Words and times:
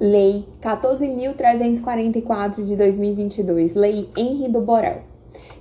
Lei 0.00 0.46
14.344 0.62 2.64
de 2.64 2.74
2022, 2.74 3.74
Lei 3.74 4.08
Henri 4.16 4.48
do 4.48 4.62
Borel. 4.62 5.02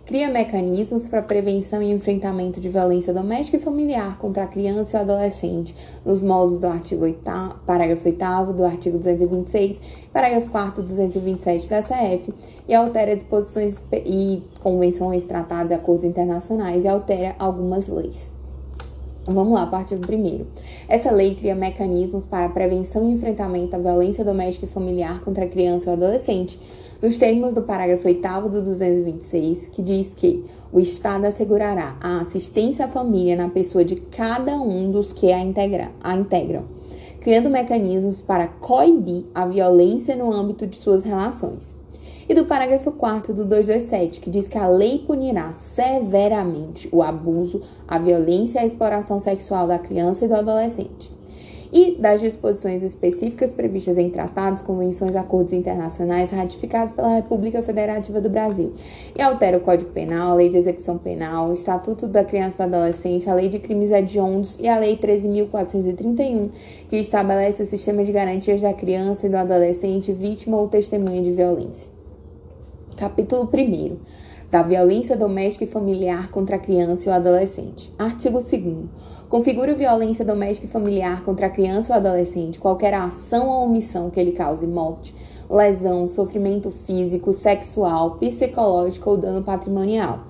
Cria 0.06 0.30
mecanismos 0.30 1.10
para 1.10 1.22
prevenção 1.22 1.84
e 1.84 1.92
enfrentamento 1.92 2.58
de 2.58 2.70
violência 2.70 3.14
doméstica 3.14 3.58
e 3.58 3.60
familiar 3.60 4.18
contra 4.18 4.46
a 4.46 4.48
criança 4.48 4.96
e 4.96 5.00
o 5.00 5.04
adolescente, 5.04 5.76
nos 6.06 6.24
moldes 6.24 6.56
do 6.56 6.68
artigo 6.68 7.04
8, 7.04 7.20
parágrafo 7.66 8.08
8 8.08 8.54
do 8.54 8.64
artigo 8.64 8.98
226, 8.98 9.76
parágrafo 10.14 10.50
4 10.50 10.84
do 10.84 10.88
227 10.88 11.70
da 11.70 11.84
CF, 11.84 12.34
e 12.66 12.74
altera 12.74 13.18
disposições 13.18 13.84
e 13.92 14.42
convenções, 14.62 15.26
tratados 15.26 15.74
e 15.74 15.76
acordos 15.76 16.06
internacionais 16.06 16.86
e 16.86 16.88
altera 16.88 17.36
algumas 17.38 17.90
leis. 17.90 18.39
Vamos 19.32 19.54
lá, 19.54 19.70
artigo 19.72 20.02
1. 20.12 20.46
Essa 20.88 21.12
lei 21.12 21.36
cria 21.36 21.54
mecanismos 21.54 22.26
para 22.26 22.48
a 22.48 22.50
prevenção 22.50 23.08
e 23.08 23.14
enfrentamento 23.14 23.70
da 23.70 23.78
violência 23.78 24.26
doméstica 24.26 24.66
e 24.66 24.70
familiar 24.70 25.22
contra 25.22 25.46
a 25.46 25.48
criança 25.48 25.92
ou 25.92 25.96
adolescente, 25.96 26.60
nos 27.00 27.16
termos 27.20 27.54
do 27.54 27.62
parágrafo 27.62 28.08
8 28.08 28.50
do 28.50 28.64
226, 28.64 29.68
que 29.68 29.84
diz 29.84 30.16
que 30.16 30.44
o 30.74 30.80
Estado 30.80 31.26
assegurará 31.26 31.96
a 32.02 32.22
assistência 32.22 32.86
à 32.86 32.88
família 32.88 33.36
na 33.36 33.50
pessoa 33.50 33.86
de 33.86 33.98
cada 33.98 34.60
um 34.60 34.90
dos 34.90 35.14
que 35.14 35.32
a, 35.32 35.40
integra, 35.40 35.92
a 36.02 36.16
integram, 36.16 36.64
criando 37.22 37.52
mecanismos 37.52 38.22
para 38.22 38.48
coibir 38.48 39.26
a 39.36 39.46
violência 39.46 40.16
no 40.16 40.34
âmbito 40.34 40.66
de 40.66 40.76
suas 40.76 41.04
relações 41.04 41.79
e 42.30 42.36
do 42.36 42.46
parágrafo 42.46 42.92
4 42.92 43.34
do 43.34 43.44
227, 43.44 44.22
que 44.22 44.30
diz 44.30 44.48
que 44.48 44.58
a 44.58 44.68
lei 44.68 45.00
punirá 45.00 45.52
severamente 45.52 46.88
o 46.92 47.02
abuso, 47.02 47.64
a 47.88 47.98
violência 47.98 48.60
e 48.60 48.62
a 48.62 48.66
exploração 48.68 49.20
sexual 49.20 49.66
da 49.66 49.80
criança 49.80 50.26
e 50.26 50.28
do 50.28 50.36
adolescente. 50.36 51.12
E 51.74 51.96
das 51.96 52.22
disposições 52.22 52.84
específicas 52.84 53.52
previstas 53.52 53.98
em 53.98 54.12
tratados, 54.12 54.62
convenções 54.62 55.16
acordos 55.16 55.54
internacionais 55.54 56.32
ratificados 56.32 56.94
pela 56.94 57.16
República 57.16 57.64
Federativa 57.64 58.22
do 58.22 58.30
Brasil. 58.30 58.74
E 59.18 59.22
altera 59.22 59.58
o 59.58 59.62
Código 59.62 59.92
Penal, 59.92 60.32
a 60.32 60.36
Lei 60.36 60.50
de 60.50 60.58
Execução 60.58 61.00
Penal, 61.00 61.50
o 61.50 61.54
Estatuto 61.54 62.08
da 62.08 62.24
Criança 62.24 62.64
e 62.64 62.70
do 62.70 62.76
Adolescente, 62.76 63.30
a 63.30 63.36
Lei 63.36 63.50
de 63.50 63.60
Crimes 63.60 63.92
Hediondos 63.92 64.58
e 64.60 64.68
a 64.68 64.80
Lei 64.80 64.98
13.431, 64.98 66.50
que 66.90 66.98
estabelece 66.98 67.64
o 67.64 67.66
sistema 67.66 68.04
de 68.04 68.12
garantias 68.12 68.62
da 68.62 68.74
criança 68.74 69.26
e 69.26 69.30
do 69.30 69.38
adolescente 69.38 70.12
vítima 70.12 70.58
ou 70.58 70.68
testemunha 70.68 71.22
de 71.22 71.32
violência. 71.32 71.99
Capítulo 73.00 73.44
1 73.54 73.96
da 74.52 74.62
violência 74.62 75.16
doméstica 75.16 75.64
e 75.64 75.68
familiar 75.68 76.30
contra 76.30 76.58
a 76.58 76.60
criança 76.60 77.08
e 77.08 77.10
o 77.10 77.16
adolescente. 77.16 77.90
Artigo 77.98 78.42
2 78.42 78.52
Configura 79.30 79.74
violência 79.74 80.26
doméstica 80.26 80.68
e 80.68 80.70
familiar 80.70 81.24
contra 81.24 81.46
a 81.46 81.50
criança 81.50 81.94
ou 81.94 81.98
adolescente 81.98 82.60
qualquer 82.60 82.94
ação 82.94 83.48
ou 83.48 83.68
omissão 83.68 84.10
que 84.10 84.20
ele 84.20 84.34
cause 84.34 84.68
morte, 84.68 85.16
lesão, 85.50 86.10
sofrimento 86.10 86.70
físico, 86.72 87.32
sexual, 87.32 88.18
psicológico 88.18 89.12
ou 89.12 89.18
dano 89.18 89.42
patrimonial. 89.44 90.26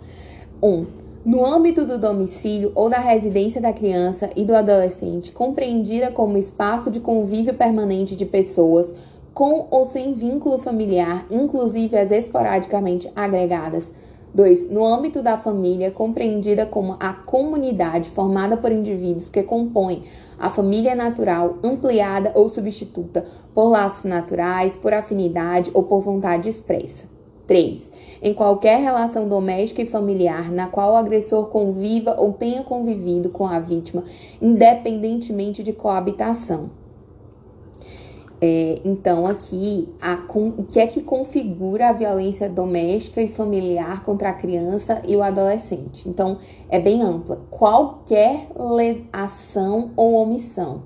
1. 0.62 0.68
Um, 0.68 0.86
no 1.26 1.44
âmbito 1.44 1.88
do 1.88 1.98
domicílio 1.98 2.72
ou 2.76 2.88
da 2.88 3.00
residência 3.00 3.60
da 3.60 3.74
criança 3.74 4.30
e 4.36 4.44
do 4.46 4.56
adolescente, 4.56 5.32
compreendida 5.32 6.12
como 6.12 6.38
espaço 6.38 6.92
de 6.92 7.00
convívio 7.00 7.56
permanente 7.56 8.16
de 8.16 8.28
pessoas 8.28 8.94
com 9.34 9.68
ou 9.70 9.86
sem 9.86 10.14
vínculo 10.14 10.60
familiar, 10.60 11.26
inclusive 11.30 11.98
as 11.98 12.12
esporadicamente 12.12 13.12
agregadas. 13.16 13.90
2. 14.34 14.70
No 14.70 14.86
âmbito 14.86 15.24
da 15.24 15.38
família, 15.38 15.92
compreendida 15.92 16.66
como 16.66 16.96
a 17.00 17.14
comunidade 17.14 18.10
formada 18.10 18.56
por 18.56 18.72
indivíduos 18.72 19.28
que 19.28 19.42
compõem 19.42 20.04
a 20.38 20.50
família 20.50 20.94
natural, 20.94 21.58
ampliada 21.64 22.32
ou 22.36 22.48
substituta 22.48 23.26
por 23.54 23.70
laços 23.70 24.04
naturais, 24.04 24.76
por 24.76 24.94
afinidade 24.94 25.72
ou 25.74 25.84
por 25.84 26.02
vontade 26.02 26.48
expressa. 26.48 27.06
3. 27.48 27.92
Em 28.22 28.32
qualquer 28.32 28.80
relação 28.80 29.28
doméstica 29.28 29.82
e 29.82 29.86
familiar 29.86 30.52
na 30.52 30.68
qual 30.68 30.94
o 30.94 30.98
agressor 30.98 31.48
conviva 31.48 32.16
ou 32.20 32.34
tenha 32.34 32.62
convivido 32.62 33.30
com 33.30 33.48
a 33.48 33.60
vítima, 33.60 34.04
independentemente 34.40 35.64
de 35.64 35.74
coabitação. 35.74 36.70
É, 38.42 38.80
então, 38.86 39.26
aqui, 39.28 39.90
a, 40.02 40.24
o 40.34 40.64
que 40.64 40.80
é 40.80 40.88
que 40.88 41.02
configura 41.02 41.90
a 41.90 41.94
violência 41.94 42.48
doméstica 42.48 43.22
e 43.22 43.28
familiar 43.28 44.02
contra 44.04 44.30
a 44.30 44.34
criança 44.34 45.02
e 45.06 45.16
o 45.16 45.22
adolescente? 45.22 46.08
Então, 46.08 46.38
é 46.70 46.80
bem 46.80 47.02
ampla. 47.02 47.42
Qualquer 47.50 48.48
ação 49.12 49.92
ou 49.96 50.14
omissão 50.14 50.84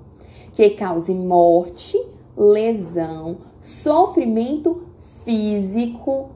que 0.52 0.70
cause 0.70 1.12
morte, 1.12 2.00
lesão, 2.36 3.38
sofrimento 3.60 4.86
físico, 5.24 6.30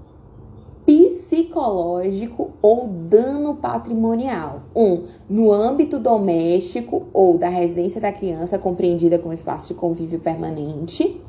psicológico 1.38 2.50
ou 2.60 2.88
dano 2.88 3.54
patrimonial. 3.54 4.62
1. 4.74 4.82
Um, 4.82 5.04
no 5.28 5.52
âmbito 5.52 5.98
doméstico 5.98 7.06
ou 7.12 7.38
da 7.38 7.48
residência 7.48 8.00
da 8.00 8.10
criança, 8.10 8.58
compreendida 8.58 9.18
como 9.18 9.32
espaço 9.32 9.68
de 9.68 9.74
convívio 9.74 10.18
permanente, 10.18 11.20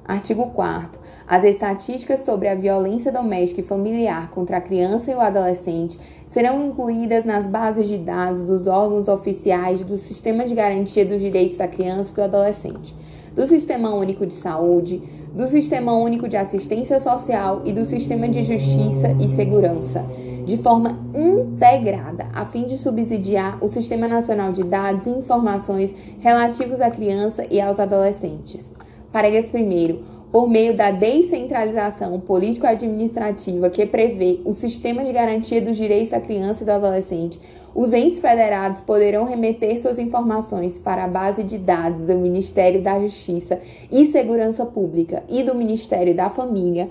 Artigo 0.09 0.47
4. 0.47 0.99
As 1.27 1.45
estatísticas 1.45 2.21
sobre 2.21 2.49
a 2.49 2.55
violência 2.55 3.13
doméstica 3.13 3.61
e 3.61 3.65
familiar 3.65 4.31
contra 4.31 4.57
a 4.57 4.61
criança 4.61 5.11
e 5.11 5.15
o 5.15 5.21
adolescente 5.21 6.01
serão 6.27 6.65
incluídas 6.65 7.27
nas 7.27 7.47
bases 7.47 7.87
de 7.87 7.99
dados 7.99 8.43
dos 8.43 8.67
órgãos 8.67 9.07
oficiais 9.07 9.81
do 9.81 9.99
Sistema 9.99 10.47
de 10.47 10.55
Garantia 10.55 11.05
dos 11.05 11.21
Direitos 11.21 11.59
da 11.59 11.69
Criança 11.69 12.11
e 12.11 12.15
do 12.15 12.23
Adolescente, 12.23 12.97
do 13.35 13.47
Sistema 13.47 13.95
Único 13.95 14.25
de 14.25 14.33
Saúde, 14.33 15.03
do 15.35 15.47
Sistema 15.47 15.93
Único 15.93 16.27
de 16.27 16.39
Assistência 16.39 16.99
Social 17.01 17.61
e 17.67 17.73
do 17.75 17.85
Sistema 17.85 18.31
de 18.31 18.43
Justiça 18.45 19.15
e 19.21 19.29
Segurança, 19.29 20.07
de 20.47 20.57
forma 20.57 20.99
integrada, 21.15 22.29
a 22.33 22.47
fim 22.47 22.65
de 22.65 22.79
subsidiar 22.79 23.63
o 23.63 23.69
Sistema 23.69 24.09
Nacional 24.09 24.53
de 24.53 24.65
Dados 24.65 25.07
e 25.07 25.11
Informações 25.11 25.93
relativos 26.19 26.81
à 26.81 26.91
criança 26.91 27.45
e 27.51 27.61
aos 27.61 27.79
adolescentes. 27.79 28.78
Parágrafo 29.13 29.57
1 29.57 30.19
por 30.31 30.49
meio 30.49 30.77
da 30.77 30.91
descentralização 30.91 32.21
político-administrativa 32.21 33.71
que 33.71 33.87
prevê 33.87 34.41
o 34.45 34.53
sistema 34.53 35.03
de 35.03 35.13
garantia 35.13 35.61
dos 35.61 35.77
direitos 35.77 36.11
da 36.11 36.21
criança 36.21 36.63
e 36.63 36.67
do 36.67 36.73
adolescente, 36.73 37.41
os 37.75 37.93
entes 37.93 38.21
federados 38.21 38.81
poderão 38.83 39.25
remeter 39.25 39.81
suas 39.81 39.99
informações 39.99 40.79
para 40.79 41.05
a 41.05 41.09
base 41.09 41.43
de 41.43 41.57
dados 41.57 42.07
do 42.07 42.15
Ministério 42.17 42.83
da 42.83 43.01
Justiça 43.01 43.59
e 43.91 44.13
Segurança 44.13 44.67
Pública 44.67 45.23
e 45.29 45.43
do 45.43 45.55
Ministério 45.55 46.15
da 46.15 46.29
Família, 46.29 46.91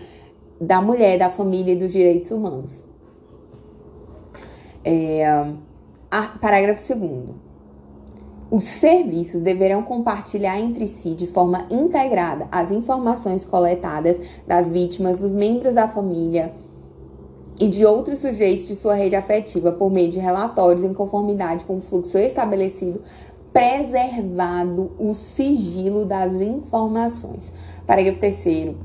da 0.60 0.82
Mulher, 0.82 1.20
da 1.20 1.30
Família 1.30 1.74
e 1.74 1.78
dos 1.78 1.92
Direitos 1.92 2.32
Humanos. 2.32 2.84
É, 4.84 5.46
parágrafo 6.42 6.82
2 6.96 7.47
os 8.50 8.64
serviços 8.64 9.42
deverão 9.42 9.84
compartilhar 9.84 10.60
entre 10.60 10.88
si 10.88 11.14
de 11.14 11.28
forma 11.28 11.66
integrada 11.70 12.48
as 12.52 12.72
informações 12.72 13.46
coletadas 13.46 14.20
das 14.48 14.70
vítimas, 14.70 15.20
dos 15.20 15.34
membros 15.34 15.74
da 15.74 15.88
família 15.88 16.54
e 17.60 17.68
de 17.68 17.86
outros 17.86 18.20
sujeitos 18.20 18.68
de 18.68 18.76
sua 18.76 18.96
rede 18.96 19.16
afetiva 19.16 19.72
por 19.72 19.90
meio 19.90 20.10
de 20.10 20.20
relatórios 20.20 20.84
em 20.84 20.94
conformidade 20.94 21.66
com 21.66 21.78
o 21.78 21.82
fluxo 21.82 22.18
estabelecido, 22.18 23.02
preservado 23.52 24.92
o 25.00 25.14
sigilo 25.16 26.06
das 26.06 26.34
informações. 26.34 27.52
Parágrafo 27.86 28.20
3. 28.20 28.76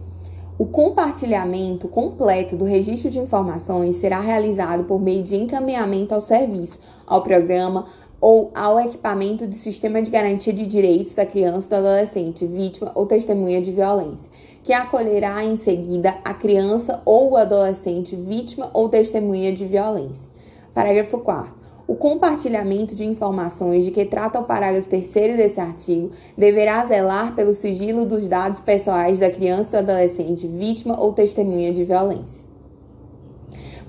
O 0.59 0.67
compartilhamento 0.67 1.89
completo 1.89 2.57
do 2.57 2.65
registro 2.65 3.11
de 3.11 3.19
informações 3.19 3.97
será 3.97 4.21
realizado 4.21 4.85
por 4.85 5.01
meio 5.01 5.23
de 5.23 5.37
encaminhamento 5.37 6.15
ao 6.15 6.21
serviço, 6.21 6.79
ao 7.07 7.23
programa 7.23 7.87
ou 8.23 8.53
ao 8.55 8.79
equipamento 8.79 9.49
do 9.49 9.55
sistema 9.57 10.01
de 10.01 10.09
garantia 10.09 10.53
de 10.53 10.65
direitos 10.65 11.13
da 11.13 11.27
criança 11.27 11.75
ou 11.75 11.83
do 11.83 11.89
adolescente 11.89 12.47
vítima 12.47 12.93
ou 12.95 13.05
testemunha 13.05 13.61
de 13.61 13.73
violência, 13.73 14.31
que 14.63 14.73
acolherá 14.73 15.45
em 15.45 15.57
seguida 15.57 16.15
a 16.25 16.33
criança 16.33 17.03
ou 17.05 17.33
o 17.33 17.37
adolescente 17.37 18.15
vítima 18.15 18.71
ou 18.73 18.89
testemunha 18.89 19.53
de 19.53 19.67
violência. 19.67 20.31
Parágrafo 20.73 21.19
4 21.19 21.63
o 21.85 21.97
compartilhamento 21.97 22.95
de 22.95 23.05
informações 23.05 23.85
de 23.85 23.91
que 23.91 24.05
trata 24.05 24.39
o 24.39 24.45
parágrafo 24.45 24.89
3 24.89 25.37
desse 25.37 25.61
artigo 25.61 26.11
deverá 26.39 26.87
zelar 26.87 27.35
pelo 27.35 27.55
sigilo 27.55 28.07
dos 28.07 28.29
dados 28.29 28.61
pessoais 28.61 29.19
da 29.19 29.29
criança 29.29 29.79
ou 29.79 29.83
do 29.85 29.91
adolescente 29.91 30.47
vítima 30.47 30.99
ou 30.99 31.13
testemunha 31.13 31.73
de 31.73 31.85
violência. 31.85 32.47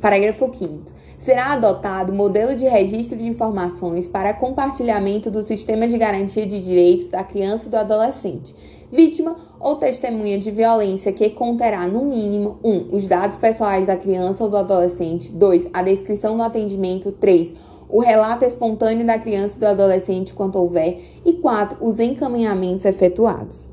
Parágrafo 0.02 0.52
5 0.52 1.03
será 1.24 1.54
adotado 1.54 2.12
modelo 2.12 2.54
de 2.54 2.66
registro 2.66 3.18
de 3.18 3.26
informações 3.26 4.10
para 4.10 4.34
compartilhamento 4.34 5.32
do 5.32 5.42
sistema 5.42 5.88
de 5.88 5.98
garantia 5.98 6.46
de 6.46 6.62
direitos 6.62 7.10
da 7.10 7.24
criança 7.24 7.68
e 7.68 7.70
do 7.70 7.78
adolescente, 7.78 8.54
vítima 8.92 9.38
ou 9.58 9.78
testemunha 9.78 10.38
de 10.38 10.52
violência 10.52 11.14
que 11.14 11.30
conterá, 11.30 11.88
no 11.88 12.04
mínimo, 12.04 12.60
1. 12.62 12.70
Um, 12.70 12.88
os 12.92 13.08
dados 13.08 13.38
pessoais 13.38 13.88
da 13.88 13.96
criança 13.96 14.44
ou 14.44 14.50
do 14.50 14.58
adolescente, 14.58 15.32
2. 15.32 15.70
a 15.72 15.82
descrição 15.82 16.36
do 16.36 16.44
atendimento, 16.44 17.12
3 17.14 17.74
o 17.90 18.00
relato 18.00 18.44
espontâneo 18.44 19.06
da 19.06 19.20
criança 19.20 19.56
e 19.56 19.60
do 19.60 19.68
adolescente 19.68 20.34
quanto 20.34 20.58
houver, 20.58 21.00
e 21.24 21.34
4. 21.34 21.78
Os 21.80 22.00
encaminhamentos 22.00 22.86
efetuados. 22.86 23.70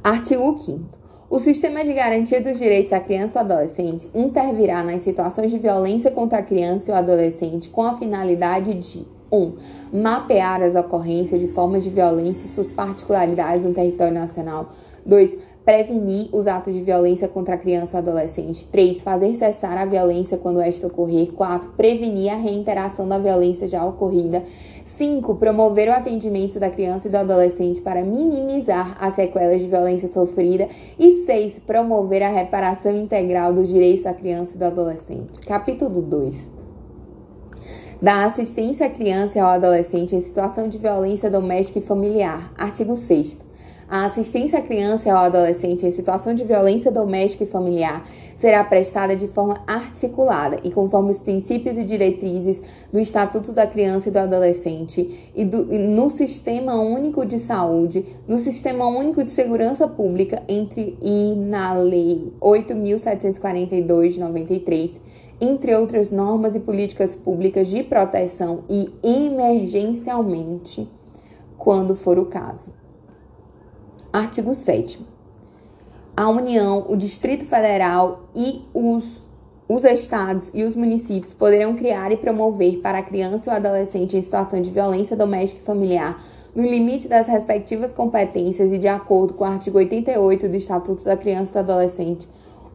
Artigo 0.00 0.56
5 0.56 1.03
o 1.30 1.38
sistema 1.38 1.82
de 1.84 1.92
garantia 1.92 2.40
dos 2.40 2.58
direitos 2.58 2.90
da 2.90 3.00
criança 3.00 3.38
ou 3.38 3.44
adolescente 3.44 4.08
intervirá 4.14 4.82
nas 4.82 5.00
situações 5.00 5.50
de 5.50 5.58
violência 5.58 6.10
contra 6.10 6.38
a 6.38 6.42
criança 6.42 6.92
ou 6.92 6.98
adolescente 6.98 7.70
com 7.70 7.82
a 7.82 7.96
finalidade 7.96 8.74
de 8.74 9.06
1. 9.32 9.36
Um, 9.36 9.54
mapear 9.92 10.62
as 10.62 10.76
ocorrências 10.76 11.40
de 11.40 11.48
formas 11.48 11.82
de 11.82 11.90
violência 11.90 12.46
e 12.46 12.48
suas 12.48 12.70
particularidades 12.70 13.64
no 13.64 13.74
território 13.74 14.14
nacional. 14.14 14.68
2 15.04 15.38
prevenir 15.64 16.28
os 16.30 16.46
atos 16.46 16.74
de 16.74 16.82
violência 16.82 17.26
contra 17.26 17.54
a 17.54 17.58
criança 17.58 17.96
ou 17.96 18.02
adolescente. 18.02 18.66
3. 18.66 19.00
Fazer 19.00 19.32
cessar 19.32 19.78
a 19.78 19.86
violência 19.86 20.36
quando 20.36 20.60
esta 20.60 20.86
ocorrer. 20.86 21.32
4. 21.32 21.70
Prevenir 21.70 22.32
a 22.32 22.36
reiteração 22.36 23.08
da 23.08 23.18
violência 23.18 23.66
já 23.66 23.84
ocorrida. 23.84 24.44
5. 24.84 25.36
Promover 25.36 25.88
o 25.88 25.92
atendimento 25.92 26.60
da 26.60 26.68
criança 26.68 27.08
e 27.08 27.10
do 27.10 27.16
adolescente 27.16 27.80
para 27.80 28.04
minimizar 28.04 28.96
as 29.00 29.14
sequelas 29.14 29.62
de 29.62 29.68
violência 29.68 30.12
sofrida. 30.12 30.68
E 30.98 31.24
6. 31.24 31.60
Promover 31.66 32.22
a 32.22 32.28
reparação 32.28 32.94
integral 32.94 33.52
dos 33.54 33.70
direitos 33.70 34.04
da 34.04 34.12
criança 34.12 34.56
e 34.56 34.58
do 34.58 34.66
adolescente. 34.66 35.40
Capítulo 35.40 36.02
2 36.02 36.52
da 38.02 38.26
assistência 38.26 38.86
à 38.86 38.90
criança 38.90 39.38
e 39.38 39.40
ao 39.40 39.48
adolescente 39.48 40.14
em 40.14 40.20
situação 40.20 40.68
de 40.68 40.76
violência 40.76 41.30
doméstica 41.30 41.78
e 41.78 41.82
familiar. 41.82 42.52
Artigo 42.54 42.96
6 42.96 43.38
a 43.88 44.06
assistência 44.06 44.58
à 44.58 44.62
criança 44.62 45.08
e 45.08 45.10
ao 45.10 45.18
adolescente 45.24 45.86
em 45.86 45.90
situação 45.90 46.34
de 46.34 46.44
violência 46.44 46.90
doméstica 46.90 47.44
e 47.44 47.46
familiar 47.46 48.06
será 48.36 48.62
prestada 48.64 49.16
de 49.16 49.26
forma 49.28 49.62
articulada 49.66 50.56
e 50.62 50.70
conforme 50.70 51.10
os 51.10 51.20
princípios 51.20 51.78
e 51.78 51.84
diretrizes 51.84 52.60
do 52.92 52.98
Estatuto 52.98 53.52
da 53.52 53.66
Criança 53.66 54.08
e 54.08 54.12
do 54.12 54.18
Adolescente 54.18 55.30
e, 55.34 55.44
do, 55.44 55.72
e 55.72 55.78
no 55.78 56.10
Sistema 56.10 56.74
Único 56.74 57.24
de 57.24 57.38
Saúde, 57.38 58.04
no 58.28 58.38
Sistema 58.38 58.86
Único 58.86 59.24
de 59.24 59.30
Segurança 59.30 59.88
Pública 59.88 60.42
entre 60.48 60.98
e 61.00 61.34
na 61.36 61.72
Lei 61.72 62.32
8.742 62.40 64.08
de 64.10 64.20
93, 64.20 65.00
entre 65.40 65.74
outras 65.74 66.10
normas 66.10 66.54
e 66.54 66.60
políticas 66.60 67.14
públicas 67.14 67.68
de 67.68 67.82
proteção 67.82 68.64
e 68.68 68.90
emergencialmente, 69.02 70.88
quando 71.56 71.94
for 71.94 72.18
o 72.18 72.26
caso. 72.26 72.83
Artigo 74.14 74.54
7. 74.54 75.04
A 76.16 76.30
União, 76.30 76.86
o 76.88 76.94
Distrito 76.94 77.44
Federal 77.46 78.28
e 78.32 78.62
os, 78.72 79.02
os 79.68 79.82
estados 79.82 80.52
e 80.54 80.62
os 80.62 80.76
municípios 80.76 81.34
poderão 81.34 81.74
criar 81.74 82.12
e 82.12 82.16
promover 82.16 82.78
para 82.78 82.98
a 82.98 83.02
criança 83.02 83.50
ou 83.50 83.56
adolescente 83.56 84.16
em 84.16 84.22
situação 84.22 84.62
de 84.62 84.70
violência 84.70 85.16
doméstica 85.16 85.60
e 85.60 85.64
familiar, 85.64 86.24
no 86.54 86.62
limite 86.62 87.08
das 87.08 87.26
respectivas 87.26 87.92
competências 87.92 88.72
e 88.72 88.78
de 88.78 88.86
acordo 88.86 89.34
com 89.34 89.42
o 89.42 89.48
artigo 89.48 89.78
88 89.78 90.48
do 90.48 90.54
Estatuto 90.54 91.02
da 91.02 91.16
Criança 91.16 91.50
e 91.50 91.54
do 91.54 91.72
Adolescente, 91.72 92.28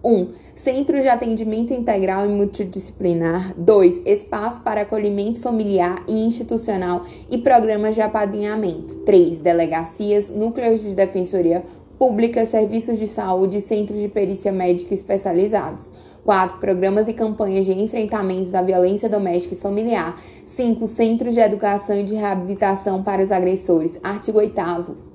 1. 0.04 0.12
Um, 0.12 0.28
Centro 0.56 1.00
de 1.00 1.08
atendimento 1.08 1.74
integral 1.74 2.26
e 2.26 2.30
multidisciplinar. 2.30 3.54
2. 3.58 4.02
Espaço 4.06 4.62
para 4.62 4.82
acolhimento 4.82 5.40
familiar 5.40 6.04
e 6.08 6.26
institucional 6.26 7.04
e 7.30 7.38
programas 7.38 7.96
de 7.96 8.02
apadrinhamento. 8.02 8.96
3. 9.06 9.40
Delegacias, 9.40 10.30
núcleos 10.30 10.82
de 10.82 10.94
defensoria 10.94 11.64
pública, 11.98 12.46
serviços 12.46 12.98
de 12.98 13.08
saúde 13.08 13.58
e 13.58 13.62
centros 13.62 14.00
de 14.00 14.08
perícia 14.08 14.52
médica 14.52 14.94
especializados. 14.94 15.92
4. 16.24 16.60
Programas 16.60 17.08
e 17.08 17.14
campanhas 17.14 17.66
de 17.66 17.74
enfrentamento 17.74 18.52
da 18.52 18.62
violência 18.62 19.10
doméstica 19.10 19.56
e 19.56 19.58
familiar. 19.58 20.22
5. 20.46 20.88
Centros 20.88 21.34
de 21.34 21.40
educação 21.40 22.00
e 22.00 22.04
de 22.04 22.16
reabilitação 22.16 23.04
para 23.04 23.24
os 23.24 23.32
agressores. 23.32 24.00
Artigo 24.04 24.40
8 24.40 25.09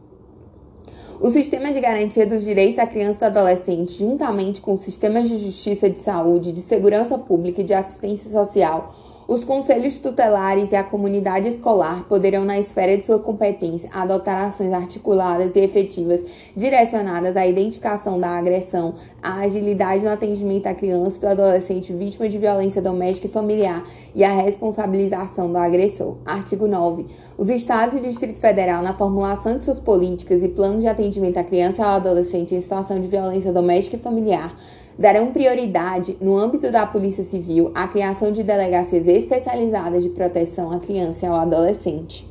o 1.20 1.31
sistema 1.31 1.70
de 1.70 1.81
garantia 1.81 2.26
dos 2.26 2.44
direitos 2.44 2.76
da 2.76 2.87
criança 2.87 3.26
e 3.26 3.31
do 3.31 3.38
adolescente, 3.38 3.99
juntamente 3.99 4.61
com 4.61 4.76
sistemas 4.76 5.28
de 5.28 5.38
justiça 5.38 5.88
de 5.88 5.99
saúde, 5.99 6.52
de 6.52 6.61
segurança 6.61 7.16
pública 7.16 7.61
e 7.61 7.64
de 7.64 7.75
assistência 7.75 8.31
social, 8.31 8.94
os 9.26 9.44
conselhos 9.44 9.99
tutelares 9.99 10.73
e 10.73 10.76
a 10.76 10.85
comunidade 10.85 11.49
escolar 11.49 12.05
poderão, 12.05 12.44
na 12.44 12.59
esfera 12.59 12.97
de 12.97 13.06
sua 13.06 13.19
competência, 13.19 13.88
adotar 13.93 14.37
ações 14.37 14.73
articuladas 14.73 15.56
e 15.56 15.61
efetivas 15.61 16.23
direcionadas 16.55 17.35
à 17.37 17.47
identificação 17.47 18.21
da 18.21 18.29
agressão, 18.29 18.94
à 19.23 19.41
agilidade 19.41 20.05
no 20.05 20.11
atendimento 20.11 20.67
à 20.67 20.75
criança 20.75 21.17
e 21.17 21.21
do 21.21 21.29
adolescente 21.29 21.93
vítima 21.93 22.29
de 22.29 22.37
violência 22.38 22.82
doméstica 22.82 23.26
e 23.26 23.31
familiar 23.31 23.85
e 24.15 24.23
à 24.23 24.31
responsabilização 24.31 25.50
do 25.50 25.56
agressor. 25.56 26.17
Artigo 26.26 26.67
9. 26.67 27.06
Os 27.38 27.49
Estados 27.49 27.97
e 27.97 28.00
o 28.00 28.03
Distrito 28.03 28.38
Federal, 28.38 28.82
na 28.82 28.93
formulação 28.93 29.56
de 29.56 29.65
suas 29.65 29.79
políticas 29.79 30.43
e 30.43 30.49
planos 30.49 30.82
de 30.82 30.88
atendimento 30.88 31.38
à 31.38 31.44
criança 31.44 31.81
e 31.81 31.85
ao 31.85 31.93
adolescente 31.93 32.55
em 32.55 32.61
situação 32.61 33.00
de 33.00 33.09
violência 33.09 33.53
doméstica 33.53 33.97
e 33.97 34.00
familiar, 34.00 34.55
darão 34.99 35.32
prioridade, 35.32 36.16
no 36.21 36.37
âmbito 36.37 36.71
da 36.71 36.87
Polícia 36.87 37.25
Civil, 37.25 37.71
à 37.75 37.88
criação 37.88 38.33
de 38.33 38.42
delegacias 38.42 39.07
especializadas 39.07 40.02
de 40.02 40.11
proteção 40.11 40.71
à 40.71 40.78
criança 40.78 41.26
e 41.26 41.28
ao 41.28 41.35
adolescente. 41.35 42.28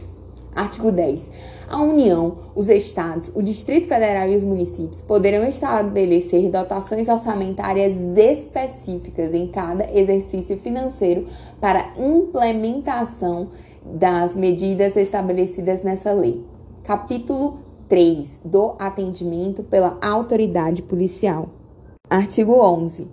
Artigo 0.56 0.92
10. 0.92 1.30
A 1.68 1.82
União, 1.82 2.36
os 2.54 2.70
Estados, 2.70 3.32
o 3.34 3.42
Distrito 3.42 3.88
Federal 3.88 4.30
e 4.30 4.36
os 4.36 4.44
municípios 4.44 5.02
poderão 5.02 5.48
estabelecer 5.48 6.52
dotações 6.52 7.08
orçamentárias 7.08 7.98
específicas 8.16 9.34
em 9.34 9.48
cada 9.48 9.92
exercício 9.92 10.58
financeiro 10.58 11.26
para 11.60 11.92
implementação 11.98 13.48
das 13.84 14.36
medidas 14.36 14.96
estabelecidas 14.96 15.82
nessa 15.82 16.14
lei. 16.14 16.46
Capítulo 16.84 17.60
3 17.90 18.40
do 18.46 18.76
atendimento 18.78 19.64
pela 19.64 19.98
autoridade 20.02 20.84
policial. 20.84 21.50
Artigo 22.14 22.54
11. 22.62 23.08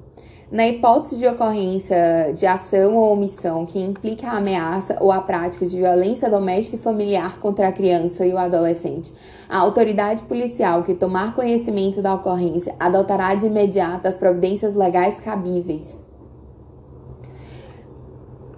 Na 0.53 0.69
hipótese 0.69 1.17
de 1.17 1.27
ocorrência 1.27 2.35
de 2.37 2.45
ação 2.45 2.95
ou 2.97 3.15
omissão 3.15 3.65
que 3.65 3.81
implica 3.81 4.29
a 4.29 4.37
ameaça 4.37 4.99
ou 5.01 5.11
a 5.11 5.23
prática 5.23 5.65
de 5.65 5.79
violência 5.79 6.29
doméstica 6.29 6.77
e 6.77 6.79
familiar 6.79 7.39
contra 7.39 7.69
a 7.69 7.73
criança 7.73 8.27
e 8.27 8.35
o 8.35 8.37
adolescente, 8.37 9.11
a 9.49 9.57
autoridade 9.57 10.23
policial 10.25 10.83
que 10.83 10.93
tomar 10.93 11.35
conhecimento 11.35 12.03
da 12.03 12.13
ocorrência 12.13 12.77
adotará 12.79 13.35
de 13.35 13.47
imediato 13.47 14.07
as 14.07 14.17
providências 14.17 14.75
legais 14.75 15.19
cabíveis. 15.19 16.03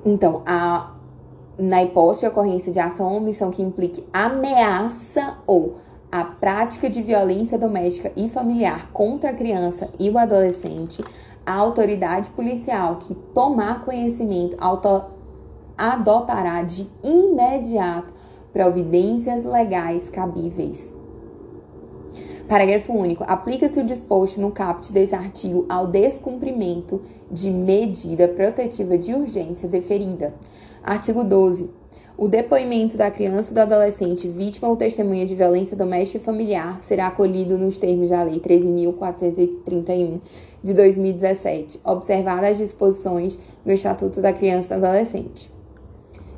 Então, 0.05 0.43
a, 0.45 0.93
na 1.57 1.85
hipótese 1.85 2.23
de 2.23 2.27
ocorrência 2.27 2.73
de 2.73 2.81
ação 2.81 3.13
ou 3.13 3.19
omissão 3.19 3.53
que 3.53 3.63
implique 3.63 4.05
ameaça 4.13 5.39
ou 5.47 5.77
a 6.13 6.25
prática 6.25 6.91
de 6.91 7.01
violência 7.01 7.57
doméstica 7.57 8.13
e 8.15 8.29
familiar 8.29 8.93
contra 8.93 9.31
a 9.31 9.35
criança 9.35 9.89
e 9.99 10.11
o 10.11 10.19
adolescente, 10.19 11.03
a 11.45 11.55
autoridade 11.55 12.29
policial 12.31 12.97
que 12.97 13.15
tomar 13.35 13.83
conhecimento 13.83 14.55
adotará 15.79 16.63
de 16.63 16.87
imediato 17.03 18.13
providências 18.53 19.43
legais 19.43 20.11
cabíveis. 20.11 20.93
Parágrafo 22.47 22.93
único. 22.93 23.25
Aplica-se 23.27 23.81
o 23.81 23.87
disposto 23.87 24.39
no 24.39 24.51
caput 24.51 24.93
desse 24.93 25.15
artigo 25.15 25.65
ao 25.67 25.87
descumprimento 25.87 27.01
de 27.31 27.51
medida 27.51 28.29
protetiva 28.29 28.99
de 28.99 29.15
urgência 29.15 29.67
deferida. 29.67 30.35
Artigo 30.83 31.25
12. 31.25 31.82
O 32.23 32.29
depoimento 32.29 32.97
da 32.97 33.11
criança 33.11 33.51
e 33.51 33.55
do 33.55 33.59
adolescente 33.59 34.29
vítima 34.29 34.69
ou 34.69 34.77
testemunha 34.77 35.27
de 35.27 35.35
violência 35.35 35.77
doméstica 35.77 36.19
e 36.19 36.25
familiar 36.25 36.79
será 36.81 37.09
acolhido 37.09 37.59
nos 37.59 37.79
termos 37.79 38.11
da 38.11 38.23
Lei 38.23 38.39
13.431 38.39 40.21
de 40.63 40.73
2017, 40.73 41.81
observadas 41.83 42.53
as 42.53 42.59
disposições 42.59 43.41
no 43.67 43.73
Estatuto 43.73 44.21
da 44.21 44.33
Criança 44.33 44.77
e 44.77 44.79
do 44.79 44.87
Adolescente. 44.87 45.51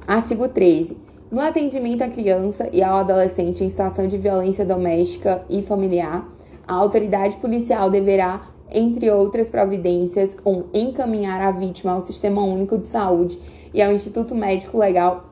Artigo 0.06 0.48
13. 0.48 0.96
No 1.30 1.42
atendimento 1.42 2.00
à 2.00 2.08
criança 2.08 2.66
e 2.72 2.82
ao 2.82 3.00
adolescente 3.00 3.62
em 3.62 3.68
situação 3.68 4.08
de 4.08 4.16
violência 4.16 4.64
doméstica 4.64 5.44
e 5.50 5.60
familiar, 5.60 6.26
a 6.66 6.72
autoridade 6.76 7.36
policial 7.36 7.90
deverá, 7.90 8.40
entre 8.72 9.10
outras 9.10 9.48
providências, 9.48 10.34
um, 10.46 10.62
encaminhar 10.72 11.42
a 11.42 11.50
vítima 11.50 11.92
ao 11.92 12.00
Sistema 12.00 12.42
Único 12.42 12.78
de 12.78 12.88
Saúde 12.88 13.38
e 13.74 13.82
ao 13.82 13.92
Instituto 13.92 14.34
Médico 14.34 14.78
Legal 14.78 15.24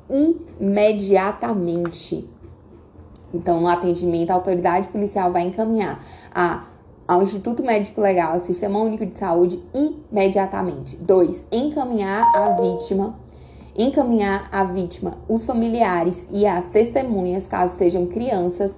imediatamente. 0.60 2.28
Então, 3.32 3.60
no 3.60 3.68
atendimento, 3.68 4.30
a 4.30 4.34
autoridade 4.34 4.88
policial 4.88 5.32
vai 5.32 5.42
encaminhar 5.42 6.04
a, 6.34 6.64
ao 7.06 7.22
Instituto 7.22 7.62
Médico 7.62 8.00
Legal, 8.00 8.34
ao 8.34 8.40
Sistema 8.40 8.80
Único 8.80 9.06
de 9.06 9.16
Saúde, 9.16 9.62
imediatamente. 9.72 10.96
2. 10.96 11.44
Encaminhar 11.50 12.30
a 12.34 12.50
vítima, 12.60 13.14
encaminhar 13.78 14.48
a 14.52 14.64
vítima, 14.64 15.12
os 15.28 15.44
familiares 15.44 16.28
e 16.32 16.44
as 16.44 16.66
testemunhas, 16.66 17.46
caso 17.46 17.76
sejam 17.76 18.06
crianças 18.06 18.74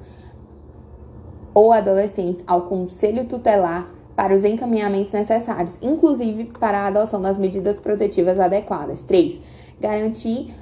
ou 1.52 1.72
adolescentes, 1.72 2.44
ao 2.46 2.62
Conselho 2.62 3.24
Tutelar 3.24 3.88
para 4.16 4.34
os 4.34 4.44
encaminhamentos 4.44 5.12
necessários, 5.12 5.78
inclusive 5.82 6.44
para 6.58 6.78
a 6.78 6.86
adoção 6.86 7.20
das 7.20 7.36
medidas 7.38 7.80
protetivas 7.80 8.38
adequadas. 8.38 9.02
3. 9.02 9.40
Garantir 9.80 10.54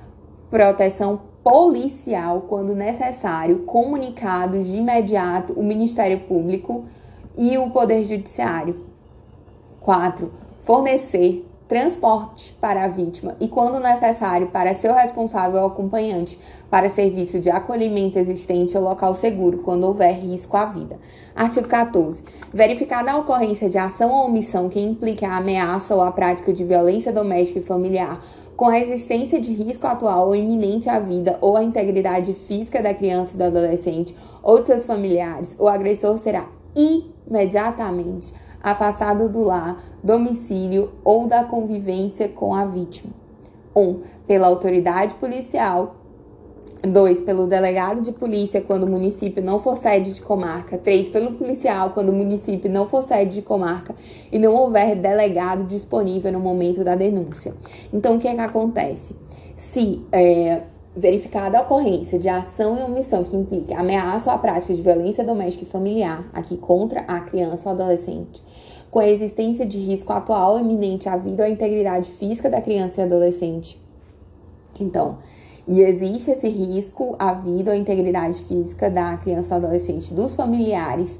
proteção 0.50 1.20
policial 1.42 2.42
quando 2.48 2.74
necessário, 2.74 3.60
comunicados 3.60 4.66
de 4.66 4.76
imediato 4.76 5.52
o 5.54 5.62
Ministério 5.62 6.20
Público 6.20 6.84
e 7.36 7.58
o 7.58 7.70
Poder 7.70 8.04
Judiciário. 8.04 8.86
4. 9.80 10.30
Fornecer 10.60 11.44
transporte 11.72 12.52
para 12.60 12.84
a 12.84 12.88
vítima 12.88 13.34
e, 13.40 13.48
quando 13.48 13.80
necessário, 13.80 14.48
para 14.48 14.74
seu 14.74 14.92
responsável 14.92 15.62
ou 15.62 15.68
acompanhante, 15.68 16.38
para 16.70 16.90
serviço 16.90 17.40
de 17.40 17.48
acolhimento 17.48 18.18
existente 18.18 18.76
ou 18.76 18.84
local 18.84 19.14
seguro, 19.14 19.56
quando 19.58 19.84
houver 19.84 20.12
risco 20.12 20.54
à 20.54 20.66
vida. 20.66 20.98
Artigo 21.34 21.66
14. 21.66 22.22
Verificada 22.52 23.12
a 23.12 23.18
ocorrência 23.18 23.70
de 23.70 23.78
ação 23.78 24.10
ou 24.10 24.26
omissão 24.26 24.68
que 24.68 24.78
implique 24.78 25.24
a 25.24 25.38
ameaça 25.38 25.94
ou 25.94 26.02
a 26.02 26.12
prática 26.12 26.52
de 26.52 26.62
violência 26.62 27.10
doméstica 27.10 27.60
e 27.60 27.62
familiar, 27.62 28.22
com 28.56 28.66
a 28.68 28.78
existência 28.78 29.40
de 29.40 29.52
risco 29.52 29.86
atual 29.86 30.28
ou 30.28 30.36
iminente 30.36 30.88
à 30.88 30.98
vida 30.98 31.38
ou 31.40 31.56
à 31.56 31.62
integridade 31.62 32.32
física 32.34 32.82
da 32.82 32.94
criança 32.94 33.34
e 33.34 33.38
do 33.38 33.44
adolescente 33.44 34.14
ou 34.42 34.60
de 34.60 34.66
seus 34.66 34.84
familiares, 34.84 35.56
o 35.58 35.68
agressor 35.68 36.18
será 36.18 36.48
imediatamente 36.74 38.32
afastado 38.62 39.28
do 39.28 39.42
lar, 39.42 39.82
domicílio 40.02 40.92
ou 41.02 41.26
da 41.26 41.44
convivência 41.44 42.28
com 42.28 42.54
a 42.54 42.64
vítima. 42.64 43.12
1. 43.74 43.80
Um, 43.80 44.00
pela 44.26 44.46
autoridade 44.46 45.14
policial. 45.14 45.96
2. 46.82 47.20
Pelo 47.20 47.46
delegado 47.46 48.00
de 48.00 48.10
polícia 48.10 48.60
quando 48.60 48.84
o 48.84 48.90
município 48.90 49.42
não 49.42 49.60
for 49.60 49.76
sede 49.76 50.12
de 50.12 50.20
comarca. 50.20 50.76
3. 50.76 51.08
Pelo 51.08 51.32
policial 51.34 51.90
quando 51.90 52.08
o 52.08 52.12
município 52.12 52.70
não 52.70 52.86
for 52.86 53.04
sede 53.04 53.36
de 53.36 53.42
comarca 53.42 53.94
e 54.30 54.38
não 54.38 54.54
houver 54.54 54.96
delegado 54.96 55.64
disponível 55.64 56.32
no 56.32 56.40
momento 56.40 56.82
da 56.82 56.94
denúncia. 56.94 57.54
Então, 57.92 58.16
o 58.16 58.18
que 58.18 58.26
é 58.26 58.34
que 58.34 58.40
acontece? 58.40 59.14
Se 59.56 60.04
é, 60.10 60.62
verificada 60.94 61.58
a 61.58 61.62
ocorrência 61.62 62.18
de 62.18 62.28
ação 62.28 62.76
e 62.76 62.82
omissão 62.82 63.22
que 63.22 63.36
implique 63.36 63.72
ameaça 63.72 64.30
ou 64.30 64.36
a 64.36 64.38
prática 64.38 64.74
de 64.74 64.82
violência 64.82 65.24
doméstica 65.24 65.64
e 65.64 65.68
familiar, 65.68 66.28
aqui 66.32 66.56
contra 66.56 67.00
a 67.02 67.20
criança 67.20 67.68
ou 67.68 67.74
adolescente, 67.74 68.42
com 68.90 68.98
a 68.98 69.08
existência 69.08 69.64
de 69.64 69.78
risco 69.78 70.12
atual 70.12 70.58
iminente 70.58 71.08
à 71.08 71.16
vida 71.16 71.44
ou 71.44 71.48
à 71.48 71.50
integridade 71.50 72.10
física 72.10 72.50
da 72.50 72.60
criança 72.60 73.00
e 73.00 73.04
adolescente. 73.04 73.80
Então, 74.80 75.18
e 75.66 75.80
existe 75.80 76.30
esse 76.30 76.48
risco 76.48 77.14
à 77.18 77.32
vida 77.32 77.70
ou 77.70 77.76
à 77.76 77.78
integridade 77.78 78.42
física 78.44 78.90
da 78.90 79.16
criança 79.16 79.54
ou 79.54 79.58
adolescente 79.58 80.12
dos 80.12 80.34
familiares, 80.34 81.18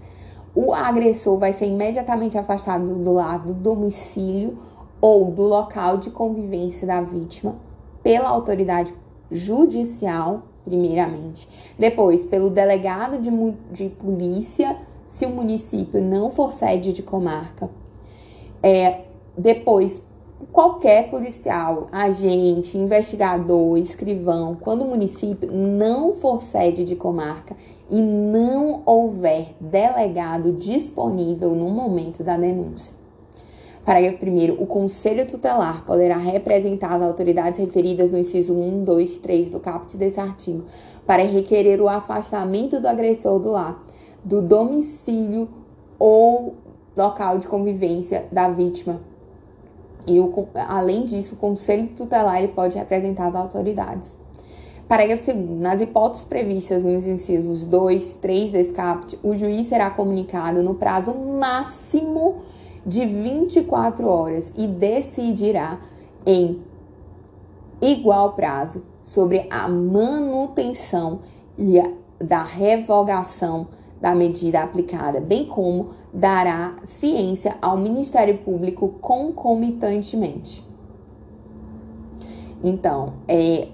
o 0.55 0.75
agressor 0.75 1.39
vai 1.39 1.53
ser 1.53 1.67
imediatamente 1.67 2.37
afastado 2.37 2.87
do 2.95 3.13
lado 3.13 3.53
do 3.53 3.55
domicílio 3.55 4.59
ou 5.01 5.31
do 5.31 5.43
local 5.43 5.97
de 5.97 6.11
convivência 6.11 6.87
da 6.87 7.01
vítima 7.01 7.57
pela 8.03 8.29
autoridade 8.29 8.93
judicial, 9.31 10.43
primeiramente, 10.65 11.49
depois 11.79 12.25
pelo 12.25 12.51
delegado 12.51 13.19
de, 13.19 13.31
de 13.71 13.89
polícia, 13.89 14.77
se 15.07 15.25
o 15.25 15.31
município 15.31 16.01
não 16.01 16.31
for 16.31 16.53
sede 16.53 16.93
de 16.93 17.03
comarca, 17.03 17.71
é, 18.63 19.03
depois 19.37 20.03
qualquer 20.51 21.11
policial, 21.11 21.87
agente, 21.93 22.77
investigador, 22.77 23.77
escrivão, 23.79 24.57
quando 24.59 24.83
o 24.83 24.89
município 24.89 25.51
não 25.53 26.15
for 26.15 26.43
sede 26.43 26.85
de 26.85 26.97
comarca 26.97 27.55
e 27.91 28.01
não 28.01 28.83
houver 28.85 29.55
delegado 29.61 30.53
disponível 30.53 31.55
no 31.55 31.69
momento 31.69 32.25
da 32.25 32.37
denúncia. 32.37 32.95
Parágrafo 33.85 34.25
1. 34.25 34.63
O 34.63 34.67
Conselho 34.67 35.27
Tutelar 35.27 35.85
poderá 35.85 36.17
representar 36.17 36.95
as 36.95 37.03
autoridades 37.03 37.59
referidas 37.59 38.13
no 38.13 38.19
inciso 38.19 38.55
1, 38.55 38.85
2 38.85 39.17
e 39.17 39.19
3 39.19 39.51
do 39.51 39.59
caput 39.61 39.97
desse 39.97 40.21
artigo 40.21 40.65
para 41.05 41.25
requerer 41.25 41.81
o 41.81 41.89
afastamento 41.89 42.81
do 42.81 42.87
agressor 42.87 43.41
do 43.41 43.51
lar, 43.51 43.85
do 44.25 44.41
domicílio 44.41 45.49
ou 45.99 46.55
local 46.97 47.39
de 47.39 47.49
convivência 47.49 48.29
da 48.31 48.49
vítima. 48.49 49.12
E, 50.07 50.19
o, 50.19 50.49
além 50.55 51.05
disso, 51.05 51.35
o 51.35 51.39
Conselho 51.39 51.89
Tutelar 51.89 52.39
ele 52.39 52.49
pode 52.49 52.77
representar 52.77 53.29
as 53.29 53.35
autoridades. 53.35 54.11
Parágrafo 54.89 55.33
2. 55.33 55.61
Nas 55.61 55.81
hipóteses 55.81 56.25
previstas 56.25 56.85
nos 56.85 57.07
incisos 57.07 57.65
2, 57.65 58.15
3 58.15 58.51
desse 58.51 58.73
caput, 58.73 59.19
o 59.23 59.35
juiz 59.35 59.67
será 59.69 59.91
comunicado 59.91 60.63
no 60.63 60.75
prazo 60.75 61.15
máximo 61.15 62.43
de 62.85 63.07
24 63.07 64.07
horas 64.07 64.53
e 64.57 64.67
decidirá 64.67 65.79
em 66.27 66.61
igual 67.81 68.33
prazo 68.33 68.83
sobre 69.03 69.47
a 69.51 69.69
manutenção 69.69 71.21
e 71.57 71.79
a, 71.79 71.91
da 72.19 72.43
revogação 72.43 73.69
da 74.01 74.15
medida 74.15 74.63
aplicada, 74.63 75.21
bem 75.21 75.47
como 75.47 75.91
dará 76.13 76.77
ciência 76.85 77.57
ao 77.61 77.77
Ministério 77.77 78.39
Público 78.39 78.89
concomitantemente. 79.01 80.63
Então, 82.63 83.15
é, 83.27 83.69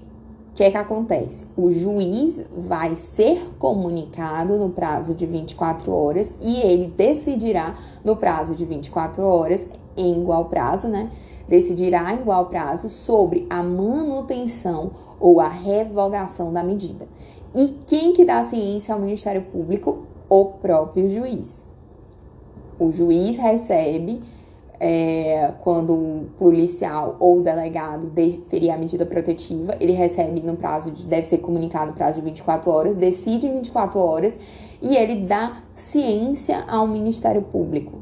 que 0.59 0.63
é 0.65 0.71
que 0.71 0.77
acontece? 0.77 1.47
O 1.55 1.71
juiz 1.71 2.45
vai 2.51 2.93
ser 2.93 3.49
comunicado 3.57 4.57
no 4.57 4.69
prazo 4.69 5.13
de 5.13 5.25
24 5.25 5.89
horas 5.89 6.35
e 6.41 6.57
ele 6.57 6.87
decidirá 6.87 7.75
no 8.03 8.17
prazo 8.17 8.53
de 8.53 8.65
24 8.65 9.23
horas, 9.23 9.65
em 9.95 10.19
igual 10.19 10.49
prazo, 10.49 10.89
né? 10.89 11.09
Decidirá 11.47 12.13
em 12.13 12.19
igual 12.19 12.47
prazo 12.47 12.89
sobre 12.89 13.47
a 13.49 13.63
manutenção 13.63 14.91
ou 15.17 15.39
a 15.39 15.47
revogação 15.47 16.51
da 16.51 16.61
medida. 16.61 17.07
E 17.55 17.77
quem 17.87 18.11
que 18.11 18.25
dá 18.25 18.43
ciência 18.43 18.93
ao 18.93 18.99
Ministério 18.99 19.43
Público? 19.43 19.99
O 20.29 20.43
próprio 20.43 21.07
juiz. 21.07 21.68
O 22.79 22.91
juiz 22.91 23.35
recebe 23.37 24.21
é, 24.79 25.51
quando 25.61 25.93
o 25.93 26.29
policial 26.37 27.17
ou 27.19 27.39
o 27.39 27.43
delegado 27.43 28.07
deferir 28.07 28.73
a 28.73 28.77
medida 28.77 29.05
protetiva, 29.05 29.75
ele 29.79 29.91
recebe 29.91 30.39
no 30.41 30.55
prazo 30.55 30.91
de, 30.91 31.05
deve 31.05 31.27
ser 31.27 31.39
comunicado 31.39 31.87
no 31.87 31.93
prazo 31.93 32.19
de 32.19 32.25
24 32.25 32.71
horas, 32.71 32.95
decide 32.95 33.47
em 33.47 33.55
24 33.55 33.99
horas 33.99 34.37
e 34.81 34.95
ele 34.95 35.25
dá 35.25 35.57
ciência 35.73 36.63
ao 36.67 36.87
Ministério 36.87 37.41
Público. 37.41 37.99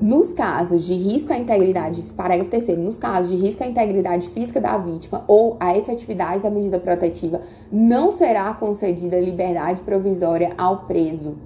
Nos 0.00 0.32
casos 0.32 0.84
de 0.84 0.94
risco 0.94 1.32
à 1.32 1.38
integridade, 1.38 2.02
parágrafo 2.16 2.50
terceiro, 2.50 2.82
nos 2.82 2.96
casos 2.96 3.30
de 3.30 3.36
risco 3.36 3.62
à 3.62 3.68
integridade 3.68 4.28
física 4.30 4.60
da 4.60 4.76
vítima 4.76 5.22
ou 5.28 5.56
à 5.60 5.78
efetividade 5.78 6.42
da 6.42 6.50
medida 6.50 6.80
protetiva, 6.80 7.40
não 7.70 8.10
será 8.10 8.52
concedida 8.52 9.20
liberdade 9.20 9.80
provisória 9.82 10.50
ao 10.58 10.86
preso. 10.86 11.36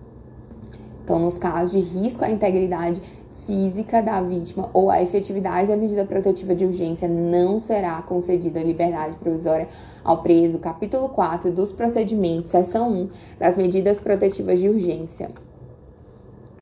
Então, 1.06 1.20
nos 1.20 1.38
casos 1.38 1.70
de 1.70 1.78
risco 2.00 2.24
à 2.24 2.28
integridade 2.28 3.00
física 3.46 4.02
da 4.02 4.20
vítima 4.20 4.68
ou 4.72 4.90
a 4.90 5.00
efetividade 5.00 5.68
da 5.68 5.76
medida 5.76 6.04
protetiva 6.04 6.52
de 6.52 6.64
urgência 6.64 7.06
não 7.06 7.60
será 7.60 8.02
concedida 8.02 8.60
liberdade 8.60 9.14
provisória 9.14 9.68
ao 10.02 10.20
preso. 10.20 10.58
Capítulo 10.58 11.08
4 11.10 11.52
dos 11.52 11.70
procedimentos, 11.70 12.50
seção 12.50 12.90
1 12.90 13.08
das 13.38 13.56
medidas 13.56 13.98
protetivas 13.98 14.58
de 14.58 14.68
urgência. 14.68 15.30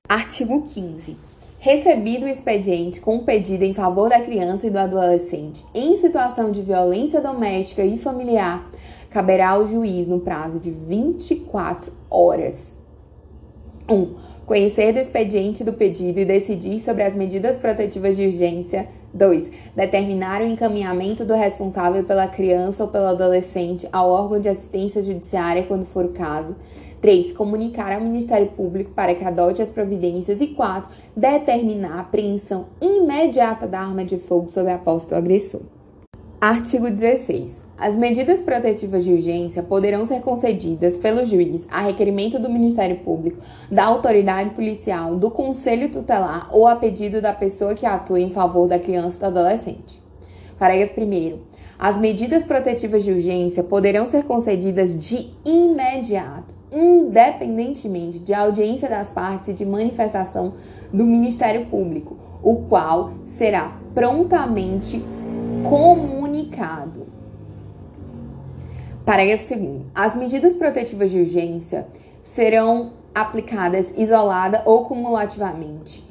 Artigo 0.06 0.62
15. 0.62 1.16
Recebido 1.58 2.26
o 2.26 2.28
expediente 2.28 3.00
com 3.00 3.20
pedido 3.20 3.62
em 3.62 3.72
favor 3.72 4.10
da 4.10 4.20
criança 4.20 4.66
e 4.66 4.70
do 4.70 4.78
adolescente 4.78 5.64
em 5.72 5.96
situação 5.96 6.52
de 6.52 6.60
violência 6.60 7.18
doméstica 7.18 7.82
e 7.82 7.96
familiar, 7.96 8.70
caberá 9.08 9.52
ao 9.52 9.66
juiz, 9.66 10.06
no 10.06 10.20
prazo 10.20 10.58
de 10.58 10.70
24 10.70 11.90
horas, 12.10 12.73
1. 13.88 13.94
Um, 13.94 14.14
conhecer 14.46 14.92
do 14.92 14.98
expediente 14.98 15.62
do 15.62 15.72
pedido 15.72 16.18
e 16.18 16.24
decidir 16.24 16.80
sobre 16.80 17.02
as 17.02 17.14
medidas 17.14 17.58
protetivas 17.58 18.16
de 18.16 18.26
urgência. 18.26 18.88
2. 19.12 19.50
Determinar 19.76 20.40
o 20.40 20.46
encaminhamento 20.46 21.24
do 21.24 21.34
responsável 21.34 22.02
pela 22.04 22.26
criança 22.26 22.82
ou 22.82 22.88
pelo 22.88 23.06
adolescente 23.06 23.88
ao 23.92 24.10
órgão 24.10 24.40
de 24.40 24.48
assistência 24.48 25.02
judiciária 25.02 25.62
quando 25.62 25.84
for 25.84 26.04
o 26.04 26.12
caso. 26.12 26.56
3. 27.00 27.32
Comunicar 27.32 27.92
ao 27.92 28.00
Ministério 28.00 28.48
Público 28.48 28.90
para 28.92 29.14
que 29.14 29.24
adote 29.24 29.60
as 29.60 29.68
providências. 29.68 30.40
E 30.40 30.48
4. 30.48 30.90
Determinar 31.14 31.98
a 31.98 32.00
apreensão 32.00 32.66
imediata 32.80 33.66
da 33.66 33.80
arma 33.80 34.04
de 34.04 34.18
fogo 34.18 34.50
sob 34.50 34.70
a 34.70 34.78
posse 34.78 35.10
do 35.10 35.14
agressor. 35.14 35.60
Artigo 36.40 36.90
16. 36.90 37.63
As 37.76 37.96
medidas 37.96 38.38
protetivas 38.38 39.04
de 39.04 39.12
urgência 39.12 39.60
poderão 39.60 40.06
ser 40.06 40.20
concedidas 40.20 40.96
pelo 40.96 41.24
juiz 41.24 41.66
a 41.68 41.80
requerimento 41.80 42.38
do 42.38 42.48
Ministério 42.48 43.00
Público, 43.00 43.42
da 43.68 43.84
autoridade 43.84 44.50
policial, 44.50 45.16
do 45.16 45.28
conselho 45.28 45.90
tutelar 45.90 46.48
ou 46.52 46.68
a 46.68 46.76
pedido 46.76 47.20
da 47.20 47.32
pessoa 47.32 47.74
que 47.74 47.84
atua 47.84 48.20
em 48.20 48.30
favor 48.30 48.68
da 48.68 48.78
criança 48.78 49.26
ou 49.26 49.32
do 49.32 49.40
adolescente. 49.40 50.00
Parágrafo 50.56 51.00
1. 51.00 51.38
As 51.76 51.98
medidas 51.98 52.44
protetivas 52.44 53.02
de 53.02 53.10
urgência 53.10 53.64
poderão 53.64 54.06
ser 54.06 54.22
concedidas 54.22 54.96
de 54.96 55.30
imediato, 55.44 56.54
independentemente 56.72 58.20
de 58.20 58.32
audiência 58.32 58.88
das 58.88 59.10
partes 59.10 59.48
e 59.48 59.52
de 59.52 59.66
manifestação 59.66 60.52
do 60.92 61.04
Ministério 61.04 61.66
Público, 61.66 62.16
o 62.40 62.54
qual 62.68 63.10
será 63.26 63.76
prontamente 63.92 65.04
comunicado. 65.68 67.13
Parágrafo 69.04 69.54
2. 69.54 69.82
As 69.94 70.16
medidas 70.16 70.54
protetivas 70.54 71.10
de 71.10 71.20
urgência 71.20 71.86
serão 72.22 72.92
aplicadas 73.14 73.92
isolada 73.98 74.62
ou 74.64 74.86
cumulativamente 74.86 76.02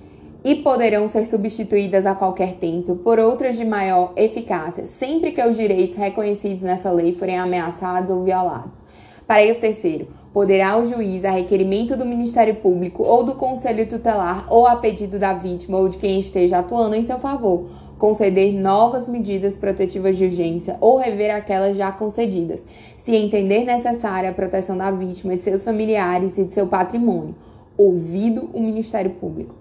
e 0.43 0.53
poderão 0.57 1.07
ser 1.07 1.25
substituídas 1.25 2.05
a 2.05 2.13
qualquer 2.13 2.53
tempo 2.53 2.95
por 2.97 3.17
outras 3.17 3.57
de 3.57 3.65
maior 3.65 4.13
eficácia, 4.15 4.85
sempre 4.85 5.31
que 5.31 5.41
os 5.41 5.57
direitos 5.57 5.97
reconhecidos 5.97 6.61
nessa 6.61 6.91
lei 6.91 7.15
forem 7.15 7.39
ameaçados 7.39 8.11
ou 8.11 8.23
violados. 8.23 8.83
Parágrafo 9.25 9.61
3. 9.61 10.05
Poderá 10.31 10.77
o 10.77 10.85
juiz, 10.85 11.25
a 11.25 11.31
requerimento 11.31 11.97
do 11.97 12.05
Ministério 12.05 12.55
Público 12.55 13.01
ou 13.01 13.23
do 13.23 13.33
Conselho 13.33 13.87
Tutelar 13.87 14.45
ou 14.49 14.67
a 14.67 14.75
pedido 14.75 15.17
da 15.17 15.33
vítima 15.33 15.79
ou 15.79 15.89
de 15.89 15.97
quem 15.97 16.19
esteja 16.19 16.59
atuando 16.59 16.95
em 16.95 17.03
seu 17.03 17.17
favor, 17.17 17.69
conceder 18.03 18.51
novas 18.51 19.07
medidas 19.07 19.55
protetivas 19.55 20.17
de 20.17 20.25
urgência 20.25 20.75
ou 20.81 20.97
rever 20.97 21.33
aquelas 21.33 21.77
já 21.77 21.89
concedidas, 21.89 22.61
se 22.97 23.15
entender 23.15 23.63
necessária 23.63 24.29
a 24.29 24.33
proteção 24.33 24.77
da 24.77 24.91
vítima, 24.91 25.37
de 25.37 25.41
seus 25.41 25.63
familiares 25.63 26.37
e 26.37 26.43
de 26.43 26.53
seu 26.53 26.67
patrimônio, 26.67 27.33
ouvido 27.77 28.49
o 28.51 28.59
Ministério 28.59 29.11
Público. 29.11 29.55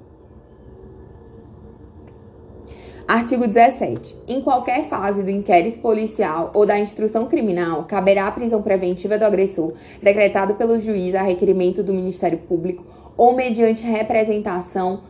Artigo 3.06 3.46
17. 3.46 4.16
Em 4.26 4.42
qualquer 4.42 4.88
fase 4.88 5.22
do 5.22 5.30
inquérito 5.30 5.78
policial 5.78 6.50
ou 6.52 6.66
da 6.66 6.76
instrução 6.80 7.26
criminal, 7.26 7.84
caberá 7.84 8.26
a 8.26 8.32
prisão 8.32 8.60
preventiva 8.60 9.16
do 9.16 9.24
agressor, 9.24 9.72
decretado 10.02 10.54
pelo 10.54 10.80
juiz 10.80 11.14
a 11.14 11.22
requerimento 11.22 11.84
do 11.84 11.94
Ministério 11.94 12.38
Público 12.38 12.84
ou 13.16 13.36
mediante 13.36 13.84
representação 13.84 15.02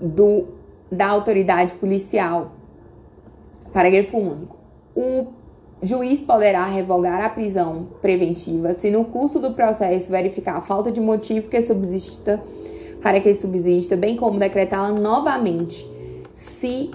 do, 0.00 0.61
da 0.92 1.08
autoridade 1.08 1.72
policial. 1.72 2.52
Parágrafo 3.72 4.18
único. 4.18 4.56
O 4.94 5.28
juiz 5.82 6.20
poderá 6.20 6.66
revogar 6.66 7.24
a 7.24 7.30
prisão 7.30 7.88
preventiva 8.02 8.74
se 8.74 8.90
no 8.90 9.06
curso 9.06 9.40
do 9.40 9.54
processo 9.54 10.10
verificar 10.10 10.58
a 10.58 10.60
falta 10.60 10.92
de 10.92 11.00
motivo 11.00 11.48
que 11.48 11.62
subsista 11.62 12.40
para 13.02 13.18
que 13.20 13.34
subsista, 13.34 13.96
bem 13.96 14.14
como 14.14 14.38
decretá-la 14.38 14.92
novamente 14.92 15.84
se 16.34 16.90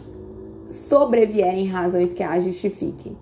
sobrevierem 0.70 1.66
razões 1.66 2.14
que 2.14 2.24
a 2.24 2.40
justifiquem. 2.40 3.18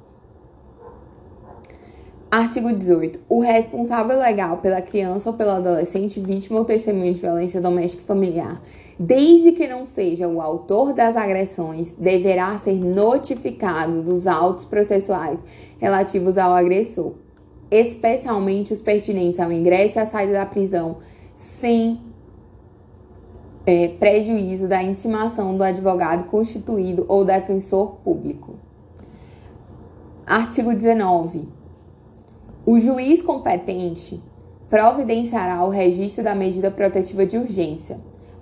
Artigo 2.35 2.73
18. 2.73 3.21
O 3.29 3.39
responsável 3.39 4.19
legal 4.19 4.57
pela 4.57 4.81
criança 4.81 5.29
ou 5.29 5.37
pelo 5.37 5.51
adolescente 5.51 6.19
vítima 6.19 6.59
ou 6.59 6.65
testemunha 6.65 7.13
de 7.13 7.21
violência 7.21 7.61
doméstica 7.61 8.03
e 8.03 8.05
familiar, 8.05 8.61
desde 8.99 9.53
que 9.53 9.65
não 9.65 9.85
seja 9.85 10.27
o 10.27 10.41
autor 10.41 10.91
das 10.91 11.15
agressões, 11.15 11.93
deverá 11.93 12.57
ser 12.57 12.73
notificado 12.73 14.01
dos 14.01 14.27
autos 14.27 14.65
processuais 14.65 15.39
relativos 15.79 16.37
ao 16.37 16.53
agressor, 16.53 17.13
especialmente 17.71 18.73
os 18.73 18.81
pertinentes 18.81 19.39
ao 19.39 19.49
ingresso 19.49 19.97
e 19.97 20.01
à 20.01 20.05
saída 20.05 20.33
da 20.33 20.45
prisão, 20.45 20.97
sem 21.33 22.01
é, 23.65 23.87
prejuízo 23.87 24.67
da 24.67 24.83
intimação 24.83 25.55
do 25.55 25.63
advogado 25.63 26.25
constituído 26.25 27.05
ou 27.07 27.23
defensor 27.23 27.95
público. 28.03 28.55
Artigo 30.27 30.73
19. 30.73 31.63
O 32.65 32.79
juiz 32.79 33.21
competente 33.21 34.19
providenciará 34.71 35.63
o 35.63 35.69
registro 35.69 36.23
da 36.23 36.33
medida 36.33 36.71
protetiva 36.71 37.23
de 37.23 37.37
urgência. 37.37 37.99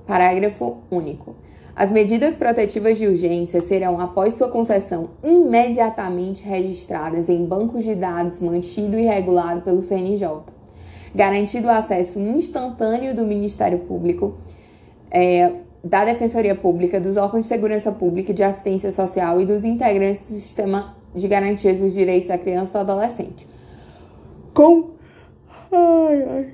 Parágrafo 0.07 0.77
único. 0.89 1.35
As 1.75 1.91
medidas 1.91 2.33
protetivas 2.33 2.97
de 2.97 3.05
urgência 3.05 3.59
serão, 3.59 3.99
após 3.99 4.35
sua 4.35 4.47
concessão, 4.47 5.09
imediatamente 5.21 6.41
registradas 6.41 7.27
em 7.27 7.43
bancos 7.45 7.83
de 7.83 7.95
dados 7.95 8.39
mantido 8.39 8.97
e 8.97 9.01
regulado 9.01 9.61
pelo 9.61 9.81
CNJ, 9.81 10.25
garantido 11.13 11.67
o 11.67 11.71
acesso 11.71 12.17
instantâneo 12.17 13.13
do 13.13 13.25
Ministério 13.25 13.79
Público 13.79 14.35
é, 15.11 15.51
da 15.83 16.05
Defensoria 16.05 16.55
Pública, 16.55 16.97
dos 16.97 17.17
órgãos 17.17 17.43
de 17.43 17.49
segurança 17.49 17.91
pública 17.91 18.31
e 18.31 18.35
de 18.35 18.43
assistência 18.43 18.91
social 18.93 19.41
e 19.41 19.45
dos 19.45 19.65
integrantes 19.65 20.29
do 20.29 20.35
sistema 20.35 20.95
de 21.13 21.27
garantias 21.27 21.81
dos 21.81 21.93
direitos 21.93 22.29
da 22.29 22.37
criança 22.37 22.79
e 22.79 22.85
do 22.85 22.91
adolescente. 22.91 23.51
Com, 24.53 24.91
ai, 25.71 26.23
ai, 26.29 26.53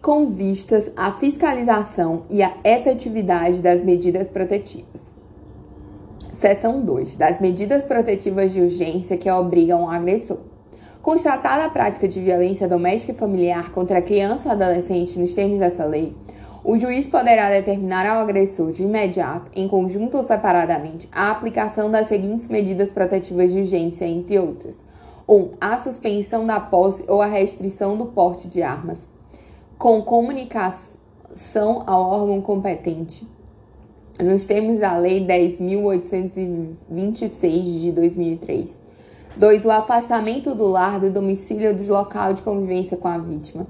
com 0.00 0.26
vistas 0.26 0.92
à 0.96 1.10
fiscalização 1.10 2.22
e 2.30 2.40
à 2.40 2.52
efetividade 2.62 3.60
das 3.60 3.82
medidas 3.82 4.28
protetivas. 4.28 5.00
Seção 6.34 6.82
2. 6.82 7.16
Das 7.16 7.40
medidas 7.40 7.84
protetivas 7.84 8.52
de 8.52 8.60
urgência 8.60 9.16
que 9.16 9.28
obrigam 9.28 9.82
o 9.82 9.90
agressor. 9.90 10.38
Constatada 11.02 11.64
a 11.64 11.70
prática 11.70 12.06
de 12.06 12.20
violência 12.20 12.68
doméstica 12.68 13.10
e 13.10 13.16
familiar 13.16 13.72
contra 13.72 14.00
criança 14.00 14.48
ou 14.48 14.52
adolescente 14.52 15.18
nos 15.18 15.34
termos 15.34 15.58
dessa 15.58 15.84
lei, 15.84 16.14
o 16.62 16.76
juiz 16.76 17.08
poderá 17.08 17.50
determinar 17.50 18.06
ao 18.06 18.22
agressor 18.22 18.70
de 18.70 18.84
imediato, 18.84 19.50
em 19.56 19.66
conjunto 19.66 20.16
ou 20.16 20.22
separadamente, 20.22 21.08
a 21.10 21.30
aplicação 21.30 21.90
das 21.90 22.06
seguintes 22.06 22.46
medidas 22.46 22.90
protetivas 22.90 23.52
de 23.52 23.60
urgência, 23.60 24.04
entre 24.04 24.38
outras: 24.38 24.85
1. 25.28 25.34
Um, 25.34 25.50
a 25.60 25.80
suspensão 25.80 26.46
da 26.46 26.60
posse 26.60 27.04
ou 27.08 27.20
a 27.20 27.26
restrição 27.26 27.96
do 27.96 28.06
porte 28.06 28.46
de 28.48 28.62
armas, 28.62 29.08
com 29.78 30.00
comunicação 30.02 31.82
ao 31.86 32.10
órgão 32.10 32.40
competente, 32.40 33.26
nos 34.22 34.46
termos 34.46 34.80
da 34.80 34.96
Lei 34.96 35.26
10.826 35.26 37.80
de 37.80 37.92
2003. 37.92 38.80
2. 39.36 39.64
O 39.66 39.70
afastamento 39.70 40.54
do 40.54 40.64
lar, 40.64 40.98
do 40.98 41.10
domicílio 41.10 41.70
ou 41.70 41.74
do 41.74 41.86
local 41.86 42.32
de 42.32 42.42
convivência 42.42 42.96
com 42.96 43.08
a 43.08 43.18
vítima. 43.18 43.66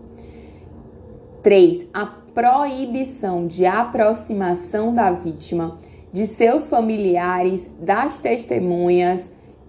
3. 1.43 1.89
A 1.93 2.07
proibição 2.07 3.47
de 3.47 3.67
aproximação 3.67 4.95
da 4.95 5.11
vítima, 5.11 5.77
de 6.13 6.27
seus 6.27 6.69
familiares, 6.69 7.69
das 7.81 8.19
testemunhas 8.19 9.21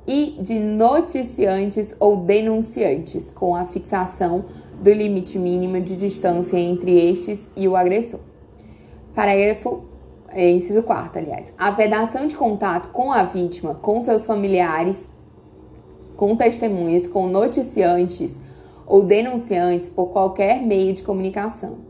e 0.08 0.38
de 0.40 0.60
noticiantes 0.60 1.94
ou 2.00 2.18
denunciantes, 2.18 3.30
com 3.30 3.54
a 3.56 3.66
fixação 3.66 4.46
do 4.82 4.92
limite 4.92 5.38
mínimo 5.38 5.82
de 5.82 5.98
distância 5.98 6.58
entre 6.58 6.98
estes 7.10 7.50
e 7.56 7.68
o 7.68 7.76
agressor. 7.76 8.22
Parágrafo 9.14 9.84
é, 10.30 10.50
inciso 10.50 10.84
4, 10.84 11.20
aliás. 11.20 11.54
A 11.58 11.72
vedação 11.72 12.28
de 12.28 12.36
contato 12.36 12.90
com 12.90 13.12
a 13.12 13.24
vítima, 13.24 13.76
com 13.76 14.02
seus 14.04 14.26
familiares, 14.26 15.00
com 16.16 16.36
testemunhas, 16.36 17.08
com 17.08 17.28
noticiantes 17.28 18.40
ou 18.86 19.04
denunciantes 19.04 19.90
por 19.90 20.08
qualquer 20.08 20.62
meio 20.62 20.94
de 20.94 21.04
comunicação 21.04 21.87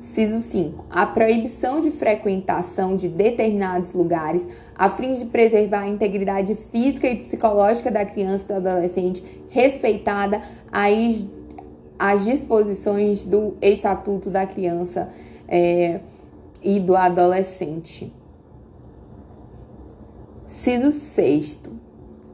Ciso 0.00 0.40
5. 0.40 0.86
A 0.88 1.04
proibição 1.04 1.78
de 1.78 1.90
frequentação 1.90 2.96
de 2.96 3.06
determinados 3.06 3.92
lugares 3.92 4.46
a 4.74 4.88
fim 4.88 5.12
de 5.12 5.26
preservar 5.26 5.80
a 5.80 5.88
integridade 5.88 6.54
física 6.54 7.06
e 7.06 7.16
psicológica 7.16 7.90
da 7.90 8.06
criança 8.06 8.44
e 8.44 8.46
do 8.48 8.68
adolescente, 8.68 9.22
respeitada 9.50 10.40
as, 10.72 12.24
disposições 12.24 13.26
do 13.26 13.58
Estatuto 13.60 14.30
da 14.30 14.46
Criança 14.46 15.10
é, 15.46 16.00
e 16.62 16.80
do 16.80 16.96
Adolescente. 16.96 18.10
Ciso 20.46 20.92
sexto, 20.92 21.72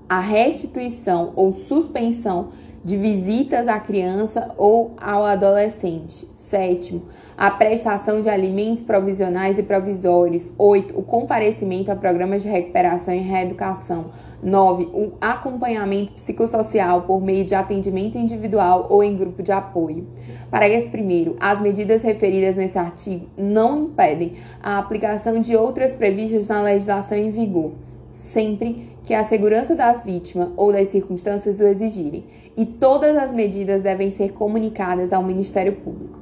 a 0.08 0.20
restituição 0.20 1.32
ou 1.34 1.52
suspensão 1.52 2.50
de 2.86 2.96
visitas 2.96 3.66
à 3.66 3.80
criança 3.80 4.46
ou 4.56 4.94
ao 5.00 5.24
adolescente. 5.24 6.24
Sétimo, 6.36 7.02
a 7.36 7.50
prestação 7.50 8.22
de 8.22 8.28
alimentos 8.28 8.84
provisionais 8.84 9.58
e 9.58 9.64
provisórios. 9.64 10.52
8. 10.56 10.96
O 10.96 11.02
comparecimento 11.02 11.90
a 11.90 11.96
programas 11.96 12.42
de 12.42 12.48
recuperação 12.48 13.12
e 13.12 13.18
reeducação. 13.18 14.04
9. 14.40 14.84
O 14.94 15.14
acompanhamento 15.20 16.12
psicossocial 16.12 17.02
por 17.02 17.20
meio 17.20 17.44
de 17.44 17.56
atendimento 17.56 18.16
individual 18.16 18.86
ou 18.88 19.02
em 19.02 19.16
grupo 19.16 19.42
de 19.42 19.50
apoio. 19.50 20.06
Parágrafo 20.48 20.96
1. 20.96 21.34
As 21.40 21.60
medidas 21.60 22.02
referidas 22.02 22.54
nesse 22.54 22.78
artigo 22.78 23.26
não 23.36 23.86
impedem 23.86 24.34
a 24.62 24.78
aplicação 24.78 25.40
de 25.40 25.56
outras 25.56 25.96
previstas 25.96 26.46
na 26.46 26.62
legislação 26.62 27.18
em 27.18 27.32
vigor, 27.32 27.72
sempre 28.12 28.94
que 29.06 29.14
a 29.14 29.24
segurança 29.24 29.74
da 29.74 29.92
vítima 29.92 30.52
ou 30.56 30.72
das 30.72 30.88
circunstâncias 30.88 31.60
o 31.60 31.66
exigirem, 31.66 32.24
e 32.56 32.64
todas 32.64 33.16
as 33.16 33.32
medidas 33.32 33.82
devem 33.82 34.10
ser 34.10 34.32
comunicadas 34.32 35.12
ao 35.12 35.22
Ministério 35.22 35.74
Público. 35.74 36.18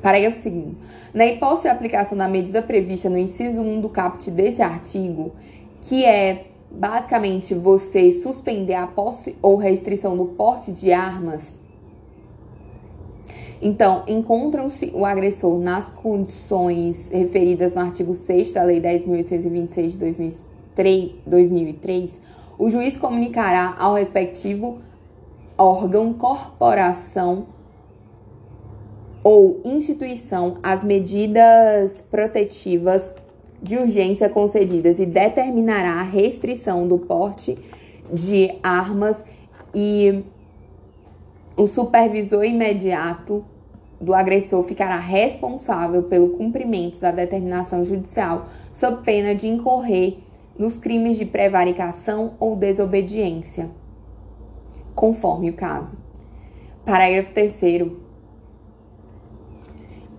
Parágrafo 0.00 0.48
2. 0.48 0.66
Na 1.12 1.26
hipótese 1.26 1.62
de 1.62 1.68
aplicação 1.68 2.16
da 2.16 2.28
medida 2.28 2.62
prevista 2.62 3.10
no 3.10 3.18
inciso 3.18 3.60
1 3.60 3.80
do 3.80 3.88
caput 3.88 4.30
desse 4.30 4.62
artigo, 4.62 5.32
que 5.80 6.04
é 6.04 6.46
basicamente 6.70 7.54
você 7.54 8.12
suspender 8.12 8.74
a 8.74 8.86
posse 8.86 9.36
ou 9.42 9.56
restrição 9.56 10.16
do 10.16 10.26
porte 10.26 10.70
de 10.70 10.92
armas, 10.92 11.58
então, 13.60 14.04
encontram-se 14.06 14.92
o 14.94 15.04
agressor 15.04 15.58
nas 15.58 15.90
condições 15.90 17.10
referidas 17.10 17.74
no 17.74 17.80
artigo 17.80 18.14
6 18.14 18.52
da 18.52 18.62
Lei 18.62 18.80
10.826 18.80 20.36
de 20.76 21.16
2003, 21.26 22.20
o 22.56 22.70
juiz 22.70 22.96
comunicará 22.96 23.74
ao 23.76 23.94
respectivo 23.94 24.78
órgão, 25.58 26.14
corporação 26.14 27.46
ou 29.22 29.60
instituição 29.64 30.54
as 30.62 30.84
medidas 30.84 32.02
protetivas 32.08 33.12
de 33.60 33.76
urgência 33.76 34.28
concedidas 34.28 35.00
e 35.00 35.06
determinará 35.06 35.94
a 35.94 36.02
restrição 36.02 36.86
do 36.86 36.96
porte 36.98 37.58
de 38.12 38.54
armas 38.62 39.22
e 39.74 40.24
o 41.56 41.66
supervisor 41.66 42.44
imediato 42.44 43.44
do 44.00 44.14
agressor 44.14 44.62
ficará 44.62 44.96
responsável 44.98 46.04
pelo 46.04 46.30
cumprimento 46.30 47.00
da 47.00 47.10
determinação 47.10 47.84
judicial 47.84 48.46
sob 48.72 49.02
pena 49.02 49.34
de 49.34 49.48
incorrer 49.48 50.18
nos 50.56 50.76
crimes 50.76 51.16
de 51.16 51.24
prevaricação 51.24 52.34
ou 52.38 52.56
desobediência, 52.56 53.70
conforme 54.98 55.48
o 55.48 55.52
caso. 55.52 55.96
Parágrafo 56.84 57.30
3 57.30 57.52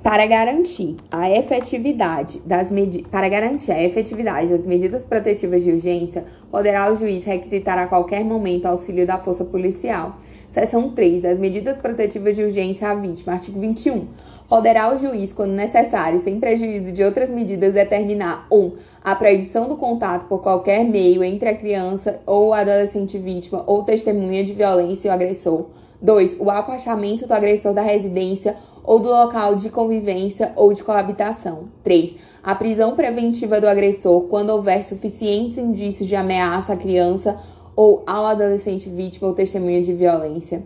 para 0.01 0.25
garantir 0.25 0.95
a 1.11 1.29
efetividade 1.29 2.41
das 2.45 2.69
para 3.11 3.27
garantir 3.27 3.73
a 3.73 3.83
efetividade 3.83 4.47
das 4.47 4.65
medidas 4.65 5.03
protetivas 5.03 5.65
de 5.65 5.71
urgência, 5.71 6.23
poderá 6.49 6.89
o 6.89 6.95
juiz 6.95 7.25
requisitar 7.25 7.77
a 7.77 7.87
qualquer 7.87 8.23
momento 8.23 8.67
auxílio 8.67 9.05
da 9.05 9.17
força 9.17 9.43
policial. 9.43 10.17
Seção 10.49 10.93
3 10.93 11.21
das 11.21 11.37
medidas 11.37 11.77
protetivas 11.77 12.37
de 12.37 12.43
urgência 12.43 12.89
à 12.89 12.95
vítima, 12.95 13.33
artigo 13.33 13.59
21. 13.59 14.07
Poderá 14.49 14.91
o 14.91 14.97
juiz, 14.97 15.31
quando 15.31 15.51
necessário, 15.51 16.19
sem 16.19 16.39
prejuízo 16.39 16.91
de 16.91 17.03
outras 17.03 17.29
medidas, 17.29 17.71
determinar 17.71 18.47
1. 18.51 18.57
Um, 18.57 18.71
a 19.03 19.15
proibição 19.15 19.69
do 19.69 19.77
contato 19.77 20.25
por 20.25 20.41
qualquer 20.41 20.83
meio 20.83 21.23
entre 21.23 21.49
a 21.49 21.55
criança 21.55 22.19
ou 22.25 22.51
adolescente 22.51 23.19
vítima 23.19 23.63
ou 23.67 23.83
testemunha 23.83 24.43
de 24.43 24.53
violência 24.53 25.07
e 25.07 25.11
o 25.11 25.13
agressor. 25.13 25.67
2. 26.01 26.37
O 26.39 26.49
afastamento 26.49 27.27
do 27.27 27.33
agressor 27.33 27.73
da 27.73 27.83
residência 27.83 28.57
ou 28.83 28.97
do 28.97 29.09
local 29.09 29.55
de 29.55 29.69
convivência 29.69 30.51
ou 30.55 30.73
de 30.73 30.81
coabitação. 30.81 31.65
3. 31.83 32.15
A 32.41 32.55
prisão 32.55 32.95
preventiva 32.95 33.61
do 33.61 33.67
agressor 33.67 34.21
quando 34.21 34.49
houver 34.49 34.83
suficientes 34.83 35.59
indícios 35.59 36.09
de 36.09 36.15
ameaça 36.15 36.73
à 36.73 36.75
criança 36.75 37.37
ou 37.75 38.01
ao 38.07 38.25
adolescente 38.25 38.89
vítima 38.89 39.27
ou 39.27 39.35
testemunha 39.35 39.83
de 39.83 39.93
violência. 39.93 40.63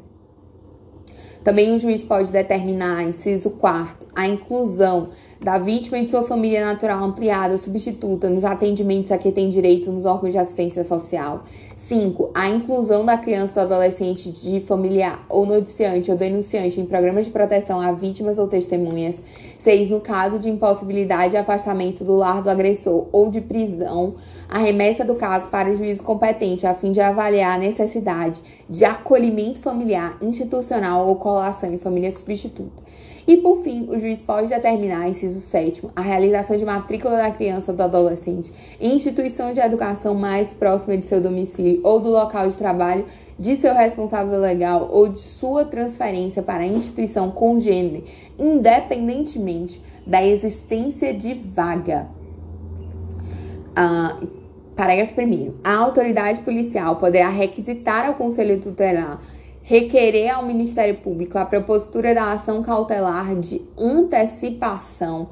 Também 1.44 1.76
o 1.76 1.80
juiz 1.80 2.04
pode 2.04 2.32
determinar, 2.32 3.04
inciso 3.04 3.50
4, 3.52 4.08
a 4.16 4.28
inclusão 4.28 5.10
da 5.44 5.58
vítima 5.58 5.98
e 5.98 6.06
de 6.06 6.12
sua 6.12 6.24
família 6.24 6.66
natural 6.66 7.04
ampliada 7.04 7.52
ou 7.52 7.60
substituta 7.60 8.30
nos 8.30 8.46
atendimentos 8.46 9.12
a 9.12 9.18
que 9.18 9.30
tem 9.30 9.50
direito 9.50 9.92
nos 9.92 10.06
órgãos 10.06 10.32
de 10.32 10.38
assistência 10.38 10.86
social. 10.86 11.44
5. 11.76 12.32
A 12.34 12.50
inclusão 12.50 13.06
da 13.06 13.18
criança 13.18 13.60
ou 13.60 13.66
adolescente 13.66 14.32
de 14.32 14.62
familiar 14.62 15.26
ou 15.28 15.46
noticiante 15.46 16.10
ou 16.10 16.16
denunciante 16.16 16.80
em 16.80 16.86
programas 16.86 17.26
de 17.26 17.32
proteção 17.32 17.82
a 17.82 17.92
vítimas 17.92 18.38
ou 18.38 18.48
testemunhas. 18.48 19.22
6. 19.58 19.90
No 19.90 20.00
caso 20.00 20.40
de 20.40 20.50
impossibilidade 20.50 21.36
e 21.36 21.38
afastamento 21.38 22.06
do 22.06 22.16
lar 22.16 22.42
do 22.42 22.50
agressor 22.50 23.08
ou 23.12 23.30
de 23.30 23.42
prisão, 23.42 24.16
a 24.48 24.60
remessa 24.60 25.04
do 25.04 25.16
caso 25.16 25.48
para 25.48 25.70
o 25.70 25.76
juízo 25.76 26.04
competente 26.04 26.66
a 26.66 26.74
fim 26.74 26.94
de 26.94 27.02
avaliar 27.02 27.56
a 27.56 27.60
necessidade 27.60 28.40
de 28.70 28.86
acolhimento 28.86 29.60
familiar, 29.60 30.18
institucional 30.22 31.06
ou 31.06 31.18
colação 31.18 31.74
em 31.74 31.78
família 31.78 32.12
substituta. 32.14 32.82
E 33.26 33.38
por 33.38 33.64
fim, 33.64 33.88
o 33.90 33.98
juiz 33.98 34.22
pode 34.22 34.50
determinar, 34.50 35.08
inciso 35.08 35.40
7, 35.40 35.84
a 35.96 36.02
realização 36.02 36.58
de 36.58 36.66
matrícula 36.66 37.16
da 37.18 37.32
criança 37.32 37.72
ou 37.72 37.78
do 37.78 37.84
adolescente 37.84 38.52
em 38.80 38.96
instituição 38.96 39.54
de 39.54 39.60
educação 39.60 40.14
mais 40.14 40.54
próxima 40.54 40.98
de 40.98 41.04
seu 41.04 41.22
domicílio 41.22 41.80
ou 41.84 42.00
do 42.00 42.10
local 42.10 42.50
de 42.50 42.58
trabalho 42.58 43.06
de 43.40 43.56
seu 43.56 43.74
responsável 43.74 44.40
legal 44.40 44.90
ou 44.92 45.08
de 45.08 45.20
sua 45.20 45.66
transferência 45.66 46.44
para 46.44 46.64
a 46.64 46.68
instituição 46.68 47.32
congênere, 47.32 48.04
independentemente 48.38 49.82
da 50.06 50.24
existência 50.24 51.14
de 51.14 51.34
vaga. 51.34 52.08
Ah, 53.76 54.20
parágrafo 54.76 55.20
1. 55.20 55.54
A 55.64 55.76
autoridade 55.78 56.40
policial 56.40 56.98
poderá 56.98 57.30
requisitar 57.30 58.06
ao 58.06 58.16
Conselho 58.16 58.60
Tutelar 58.60 59.20
requerer 59.64 60.30
ao 60.30 60.46
Ministério 60.46 60.96
Público 60.98 61.38
a 61.38 61.46
propositura 61.46 62.14
da 62.14 62.34
ação 62.34 62.62
cautelar 62.62 63.36
de 63.38 63.62
antecipação 63.78 65.30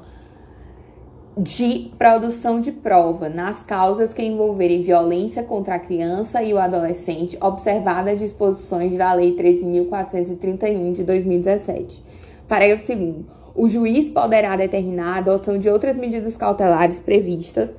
de 1.36 1.90
produção 1.96 2.60
de 2.60 2.72
prova 2.72 3.28
nas 3.28 3.62
causas 3.64 4.12
que 4.12 4.22
envolverem 4.22 4.82
violência 4.82 5.42
contra 5.42 5.76
a 5.76 5.78
criança 5.78 6.42
e 6.42 6.52
o 6.52 6.58
adolescente, 6.58 7.38
observadas 7.40 8.14
as 8.14 8.18
disposições 8.18 8.96
da 8.96 9.14
Lei 9.14 9.34
13.431 9.34 10.92
de 10.92 11.04
2017. 11.04 12.02
Parágrafo 12.46 12.86
2. 12.86 13.14
O 13.54 13.68
juiz 13.68 14.10
poderá 14.10 14.56
determinar 14.56 15.14
a 15.14 15.18
adoção 15.18 15.58
de 15.58 15.68
outras 15.68 15.96
medidas 15.96 16.36
cautelares 16.36 17.00
previstas 17.00 17.74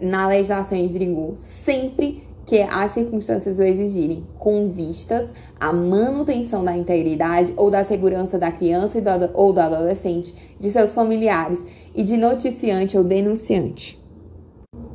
na 0.00 0.28
legislação 0.28 0.78
em 0.78 0.88
vigor, 0.88 1.34
sempre 1.36 2.27
que 2.48 2.62
as 2.62 2.92
circunstâncias 2.92 3.58
o 3.58 3.62
exigirem, 3.62 4.26
com 4.38 4.68
vistas 4.68 5.28
à 5.60 5.70
manutenção 5.70 6.64
da 6.64 6.74
integridade 6.74 7.52
ou 7.58 7.70
da 7.70 7.84
segurança 7.84 8.38
da 8.38 8.50
criança 8.50 8.98
do, 9.02 9.30
ou 9.34 9.52
do 9.52 9.60
adolescente, 9.60 10.34
de 10.58 10.70
seus 10.70 10.94
familiares 10.94 11.62
e 11.94 12.02
de 12.02 12.16
noticiante 12.16 12.96
ou 12.96 13.04
denunciante. 13.04 14.02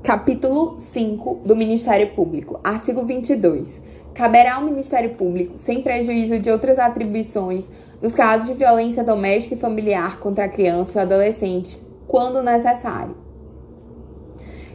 Capítulo 0.02 0.80
5 0.80 1.42
do 1.46 1.56
Ministério 1.56 2.16
Público. 2.16 2.60
Artigo 2.64 3.06
22. 3.06 3.84
Caberá 4.16 4.56
ao 4.56 4.64
Ministério 4.64 5.12
Público, 5.12 5.56
sem 5.56 5.84
prejuízo 5.84 6.40
de 6.40 6.50
outras 6.50 6.80
atribuições, 6.80 7.66
nos 8.02 8.16
casos 8.16 8.48
de 8.48 8.56
violência 8.56 9.04
doméstica 9.04 9.54
e 9.54 9.60
familiar 9.60 10.20
contra 10.20 10.46
a 10.46 10.50
criança 10.50 10.98
e 10.98 11.00
o 11.00 11.02
adolescente, 11.04 11.78
quando 12.08 12.42
necessário. 12.42 13.16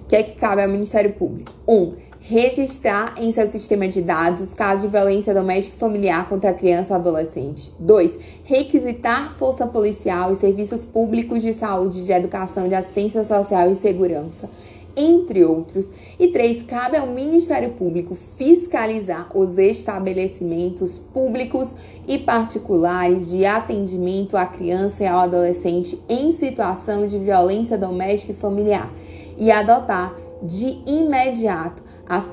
O 0.05 0.07
que 0.07 0.15
é 0.15 0.23
que 0.23 0.37
cabe 0.37 0.63
ao 0.63 0.69
Ministério 0.69 1.13
Público? 1.15 1.53
1. 1.67 1.75
Um, 1.75 2.08
registrar 2.21 3.15
em 3.19 3.33
seu 3.33 3.47
sistema 3.47 3.89
de 3.89 4.03
dados 4.03 4.41
os 4.41 4.55
casos 4.55 4.83
de 4.83 4.89
violência 4.89 5.33
doméstica 5.33 5.77
e 5.77 5.79
familiar 5.79 6.29
contra 6.29 6.51
a 6.51 6.55
criança 6.55 6.95
ou 6.95 7.01
adolescente. 7.01 7.73
2. 7.79 8.19
Requisitar 8.45 9.33
força 9.33 9.67
policial 9.67 10.33
e 10.33 10.37
serviços 10.37 10.85
públicos 10.85 11.43
de 11.43 11.53
saúde, 11.55 12.05
de 12.05 12.13
educação, 12.13 12.69
de 12.69 12.75
assistência 12.75 13.25
social 13.25 13.71
e 13.71 13.77
segurança, 13.77 14.51
entre 14.97 15.45
outros. 15.45 15.87
E 16.19 16.29
3. 16.29 16.65
Cabe 16.65 16.97
ao 16.97 17.07
Ministério 17.07 17.71
Público 17.71 18.15
fiscalizar 18.15 19.29
os 19.35 19.57
estabelecimentos 19.57 20.99
públicos 20.99 21.77
e 22.07 22.19
particulares 22.19 23.31
de 23.31 23.47
atendimento 23.47 24.37
à 24.37 24.45
criança 24.45 25.05
e 25.05 25.07
ao 25.07 25.21
adolescente 25.21 26.03
em 26.09 26.33
situação 26.33 27.07
de 27.07 27.19
violência 27.19 27.79
doméstica 27.79 28.33
e 28.33 28.37
familiar 28.37 28.93
e 29.37 29.53
adotar 29.53 30.17
de 30.43 30.79
imediato 30.87 31.88
as, 32.09 32.29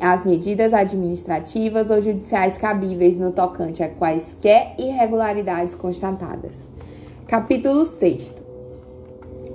as 0.00 0.24
medidas 0.24 0.74
administrativas 0.74 1.90
ou 1.90 2.00
judiciais 2.00 2.58
cabíveis 2.58 3.18
no 3.18 3.32
tocante 3.32 3.82
a 3.82 3.88
quaisquer 3.88 4.74
irregularidades 4.78 5.74
constatadas. 5.74 6.66
Capítulo 7.26 7.86
6. 7.86 8.34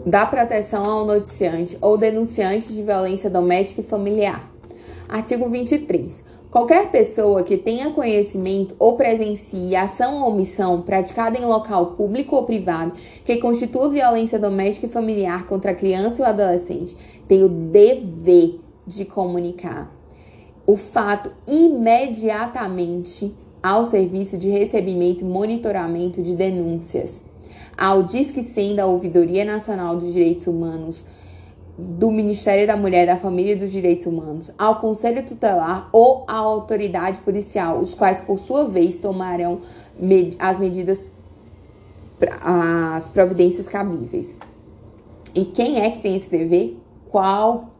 da 0.05 0.25
proteção 0.25 0.83
ao 0.83 1.05
noticiante 1.05 1.77
ou 1.79 1.97
denunciante 1.97 2.73
de 2.73 2.81
violência 2.81 3.29
doméstica 3.29 3.81
e 3.81 3.83
familiar. 3.83 4.49
Artigo 5.07 5.47
23. 5.49 6.23
Qualquer 6.49 6.89
pessoa 6.89 7.43
que 7.43 7.57
tenha 7.57 7.91
conhecimento 7.91 8.75
ou 8.79 8.95
presencie 8.95 9.75
ação 9.75 10.23
ou 10.23 10.31
omissão 10.31 10.81
praticada 10.81 11.37
em 11.37 11.45
local 11.45 11.91
público 11.91 12.35
ou 12.35 12.43
privado 12.43 12.93
que 13.23 13.37
constitua 13.37 13.89
violência 13.89 14.39
doméstica 14.39 14.87
e 14.87 14.89
familiar 14.89 15.45
contra 15.45 15.71
a 15.71 15.75
criança 15.75 16.23
ou 16.23 16.27
adolescente 16.27 16.97
tem 17.27 17.43
o 17.43 17.49
dever 17.49 18.59
de 18.89 19.05
comunicar 19.05 19.91
o 20.65 20.75
fato 20.75 21.31
imediatamente 21.47 23.33
ao 23.61 23.85
serviço 23.85 24.37
de 24.37 24.49
recebimento 24.49 25.23
e 25.23 25.27
monitoramento 25.27 26.21
de 26.21 26.35
denúncias, 26.35 27.23
ao 27.77 28.03
Disque 28.03 28.43
100 28.43 28.75
da 28.75 28.85
Ouvidoria 28.85 29.43
Nacional 29.43 29.95
dos 29.95 30.13
Direitos 30.13 30.47
Humanos, 30.47 31.05
do 31.77 32.11
Ministério 32.11 32.67
da 32.67 32.75
Mulher, 32.75 33.07
da 33.07 33.17
Família 33.17 33.53
e 33.53 33.55
dos 33.55 33.71
Direitos 33.71 34.05
Humanos, 34.05 34.51
ao 34.57 34.79
Conselho 34.79 35.25
Tutelar 35.25 35.89
ou 35.93 36.25
à 36.27 36.37
autoridade 36.37 37.17
policial, 37.19 37.79
os 37.79 37.93
quais, 37.93 38.19
por 38.19 38.37
sua 38.37 38.67
vez, 38.67 38.97
tomarão 38.97 39.61
med 39.97 40.35
as 40.37 40.59
medidas, 40.59 41.01
as 42.41 43.07
providências 43.07 43.67
cabíveis. 43.67 44.37
E 45.33 45.45
quem 45.45 45.79
é 45.79 45.89
que 45.89 46.01
tem 46.01 46.15
esse 46.15 46.29
dever? 46.29 46.77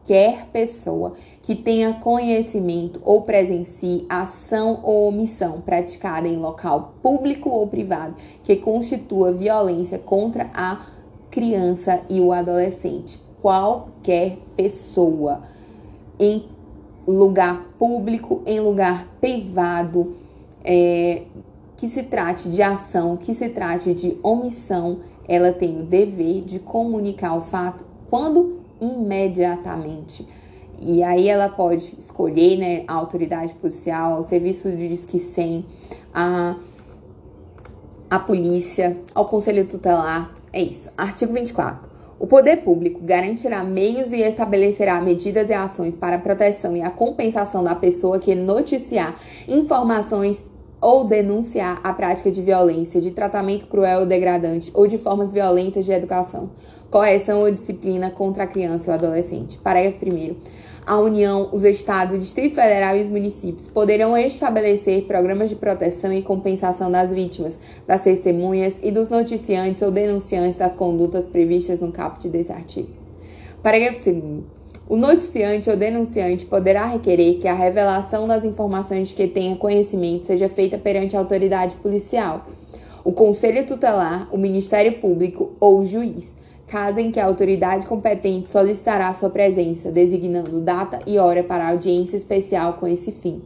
Qualquer 0.00 0.46
pessoa 0.46 1.12
que 1.42 1.54
tenha 1.54 1.94
conhecimento 1.94 3.00
ou 3.04 3.22
presencie 3.22 4.06
ação 4.08 4.80
ou 4.82 5.08
omissão 5.08 5.60
praticada 5.60 6.26
em 6.26 6.36
local 6.36 6.94
público 7.02 7.50
ou 7.50 7.66
privado 7.66 8.16
que 8.42 8.56
constitua 8.56 9.32
violência 9.32 9.98
contra 9.98 10.50
a 10.54 10.84
criança 11.30 12.02
e 12.08 12.20
o 12.20 12.32
adolescente. 12.32 13.20
Qualquer 13.40 14.38
pessoa 14.56 15.42
em 16.18 16.44
lugar 17.06 17.66
público, 17.78 18.42
em 18.44 18.60
lugar 18.60 19.06
privado, 19.20 20.14
é, 20.62 21.22
que 21.76 21.88
se 21.88 22.02
trate 22.02 22.50
de 22.50 22.60
ação, 22.60 23.16
que 23.16 23.34
se 23.34 23.48
trate 23.48 23.94
de 23.94 24.18
omissão, 24.22 24.98
ela 25.26 25.52
tem 25.52 25.78
o 25.78 25.82
dever 25.82 26.42
de 26.42 26.58
comunicar 26.58 27.36
o 27.36 27.40
fato 27.40 27.86
quando 28.10 28.59
imediatamente. 28.80 30.26
E 30.80 31.02
aí 31.02 31.28
ela 31.28 31.48
pode 31.48 31.94
escolher 31.98 32.56
né, 32.56 32.84
a 32.88 32.94
autoridade 32.94 33.52
policial, 33.54 34.20
o 34.20 34.22
serviço 34.22 34.70
de 34.70 34.88
Disque 34.88 35.18
100, 35.18 35.66
a, 36.12 36.56
a 38.08 38.18
polícia, 38.18 38.96
ao 39.14 39.28
conselho 39.28 39.66
tutelar. 39.66 40.32
É 40.52 40.62
isso. 40.62 40.90
Artigo 40.96 41.34
24. 41.34 41.90
O 42.18 42.26
poder 42.26 42.58
público 42.58 43.00
garantirá 43.02 43.64
meios 43.64 44.12
e 44.12 44.20
estabelecerá 44.22 45.00
medidas 45.00 45.48
e 45.48 45.54
ações 45.54 45.94
para 45.94 46.16
a 46.16 46.18
proteção 46.18 46.76
e 46.76 46.82
a 46.82 46.90
compensação 46.90 47.64
da 47.64 47.74
pessoa 47.74 48.18
que 48.18 48.34
noticiar 48.34 49.18
informações 49.48 50.44
ou 50.80 51.04
denunciar 51.04 51.80
a 51.84 51.92
prática 51.92 52.30
de 52.30 52.40
violência, 52.40 53.00
de 53.00 53.10
tratamento 53.10 53.66
cruel 53.66 54.00
ou 54.00 54.06
degradante 54.06 54.70
ou 54.74 54.86
de 54.86 54.96
formas 54.96 55.32
violentas 55.32 55.84
de 55.84 55.92
educação, 55.92 56.50
correção 56.90 57.40
ou 57.40 57.50
disciplina 57.50 58.10
contra 58.10 58.44
a 58.44 58.46
criança 58.46 58.90
ou 58.90 58.94
adolescente. 58.94 59.58
Parágrafo 59.58 59.98
1. 60.04 60.36
A 60.86 60.98
União, 60.98 61.50
os 61.52 61.62
Estados, 61.62 62.16
o 62.16 62.18
Distrito 62.18 62.54
Federal 62.54 62.96
e 62.96 63.02
os 63.02 63.08
municípios 63.08 63.66
poderão 63.66 64.16
estabelecer 64.16 65.02
programas 65.02 65.50
de 65.50 65.56
proteção 65.56 66.12
e 66.12 66.22
compensação 66.22 66.90
das 66.90 67.12
vítimas, 67.12 67.58
das 67.86 68.02
testemunhas 68.02 68.80
e 68.82 68.90
dos 68.90 69.10
noticiantes 69.10 69.82
ou 69.82 69.90
denunciantes 69.90 70.56
das 70.56 70.74
condutas 70.74 71.28
previstas 71.28 71.80
no 71.80 71.92
caput 71.92 72.26
desse 72.28 72.50
artigo. 72.50 72.88
Parágrafo 73.62 74.10
2. 74.10 74.59
O 74.90 74.96
noticiante 74.96 75.70
ou 75.70 75.76
denunciante 75.76 76.44
poderá 76.44 76.84
requerer 76.84 77.38
que 77.38 77.46
a 77.46 77.54
revelação 77.54 78.26
das 78.26 78.42
informações 78.42 79.10
de 79.10 79.14
que 79.14 79.28
tenha 79.28 79.54
conhecimento 79.54 80.26
seja 80.26 80.48
feita 80.48 80.76
perante 80.76 81.14
a 81.14 81.20
autoridade 81.20 81.76
policial, 81.76 82.48
o 83.04 83.12
Conselho 83.12 83.64
Tutelar, 83.64 84.28
o 84.34 84.36
Ministério 84.36 84.94
Público 84.94 85.52
ou 85.60 85.78
o 85.78 85.86
juiz, 85.86 86.34
caso 86.66 86.98
em 86.98 87.12
que 87.12 87.20
a 87.20 87.24
autoridade 87.24 87.86
competente 87.86 88.48
solicitará 88.48 89.14
sua 89.14 89.30
presença, 89.30 89.92
designando 89.92 90.60
data 90.60 90.98
e 91.06 91.18
hora 91.18 91.44
para 91.44 91.68
audiência 91.68 92.16
especial 92.16 92.72
com 92.72 92.88
esse 92.88 93.12
fim. 93.12 93.40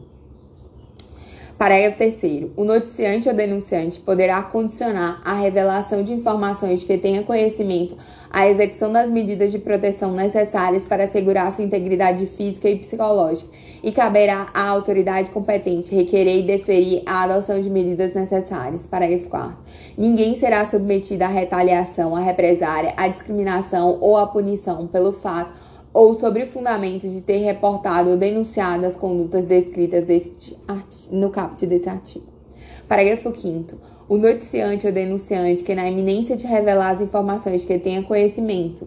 Parágrafo 1.57 1.97
3. 1.97 2.51
O 2.57 2.65
noticiante 2.65 3.29
ou 3.29 3.33
denunciante 3.33 3.97
poderá 4.01 4.43
condicionar 4.43 5.21
a 5.23 5.33
revelação 5.33 6.03
de 6.03 6.11
informações 6.11 6.81
de 6.81 6.85
que 6.85 6.97
tenha 6.97 7.23
conhecimento 7.23 7.95
à 8.29 8.45
execução 8.45 8.91
das 8.91 9.09
medidas 9.09 9.53
de 9.53 9.59
proteção 9.59 10.11
necessárias 10.11 10.83
para 10.83 11.05
assegurar 11.05 11.53
sua 11.53 11.63
integridade 11.63 12.25
física 12.25 12.67
e 12.67 12.77
psicológica 12.77 13.49
e 13.81 13.89
caberá 13.93 14.47
à 14.53 14.67
autoridade 14.67 15.29
competente 15.29 15.95
requerer 15.95 16.39
e 16.39 16.43
deferir 16.43 17.03
a 17.05 17.23
adoção 17.23 17.61
de 17.61 17.69
medidas 17.69 18.13
necessárias. 18.13 18.85
Parágrafo 18.85 19.29
4. 19.29 19.55
Ninguém 19.97 20.35
será 20.35 20.65
submetido 20.65 21.23
à 21.23 21.27
retaliação, 21.27 22.13
à 22.17 22.19
represária, 22.19 22.93
à 22.97 23.07
discriminação 23.07 23.97
ou 24.01 24.17
à 24.17 24.27
punição 24.27 24.87
pelo 24.87 25.13
fato 25.13 25.57
ou 25.95 26.13
sobre 26.13 26.43
o 26.43 26.47
fundamento 26.47 27.07
de 27.07 27.21
ter 27.21 27.37
reportado 27.37 28.09
ou 28.09 28.17
denunciado 28.17 28.85
as 28.85 28.97
condutas 28.97 29.45
descritas 29.45 30.03
no 31.09 31.29
caput 31.29 31.65
desse 31.65 31.87
artigo. 31.87 32.25
Parágrafo 32.85 33.33
5 33.33 33.77
O 34.09 34.17
noticiante 34.17 34.85
ou 34.85 34.91
denunciante 34.91 35.63
que 35.63 35.73
na 35.73 35.87
iminência 35.87 36.35
de 36.35 36.45
revelar 36.45 36.89
as 36.89 36.99
informações 36.99 37.63
que 37.63 37.79
tenha 37.79 38.03
conhecimento 38.03 38.85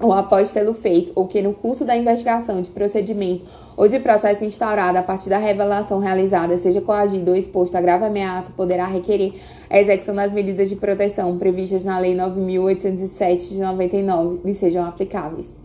ou 0.00 0.12
após 0.12 0.52
tê-lo 0.52 0.74
feito, 0.74 1.10
ou 1.16 1.26
que 1.26 1.42
no 1.42 1.52
curso 1.52 1.84
da 1.84 1.96
investigação 1.96 2.62
de 2.62 2.70
procedimento 2.70 3.44
ou 3.76 3.88
de 3.88 3.98
processo 3.98 4.44
instaurado 4.44 4.98
a 4.98 5.02
partir 5.02 5.28
da 5.28 5.38
revelação 5.38 5.98
realizada 5.98 6.56
seja 6.58 6.80
coagido 6.80 7.32
ou 7.32 7.36
exposto 7.36 7.74
a 7.74 7.80
grave 7.80 8.04
ameaça, 8.04 8.52
poderá 8.56 8.86
requerer 8.86 9.34
a 9.68 9.80
execução 9.80 10.14
das 10.14 10.32
medidas 10.32 10.68
de 10.68 10.76
proteção 10.76 11.36
previstas 11.38 11.84
na 11.84 11.98
Lei 11.98 12.14
9.807 12.14 13.48
de 13.48 13.58
99 13.58 14.40
e 14.44 14.54
sejam 14.54 14.84
aplicáveis. 14.84 15.63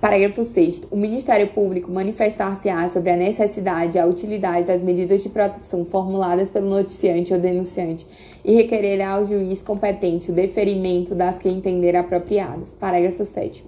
Parágrafo 0.00 0.44
6. 0.44 0.82
O 0.90 0.96
Ministério 0.96 1.48
Público 1.48 1.90
manifestar-se-á 1.90 2.90
sobre 2.90 3.10
a 3.10 3.16
necessidade 3.16 3.96
e 3.96 4.00
a 4.00 4.04
utilidade 4.04 4.66
das 4.66 4.82
medidas 4.82 5.22
de 5.22 5.30
proteção 5.30 5.86
formuladas 5.86 6.50
pelo 6.50 6.68
noticiante 6.68 7.32
ou 7.32 7.40
denunciante 7.40 8.06
e 8.44 8.54
requererá 8.54 9.12
ao 9.12 9.24
juiz 9.24 9.62
competente 9.62 10.30
o 10.30 10.34
deferimento 10.34 11.14
das 11.14 11.38
que 11.38 11.48
entender 11.48 11.96
apropriadas. 11.96 12.74
Parágrafo 12.74 13.24
7. 13.24 13.64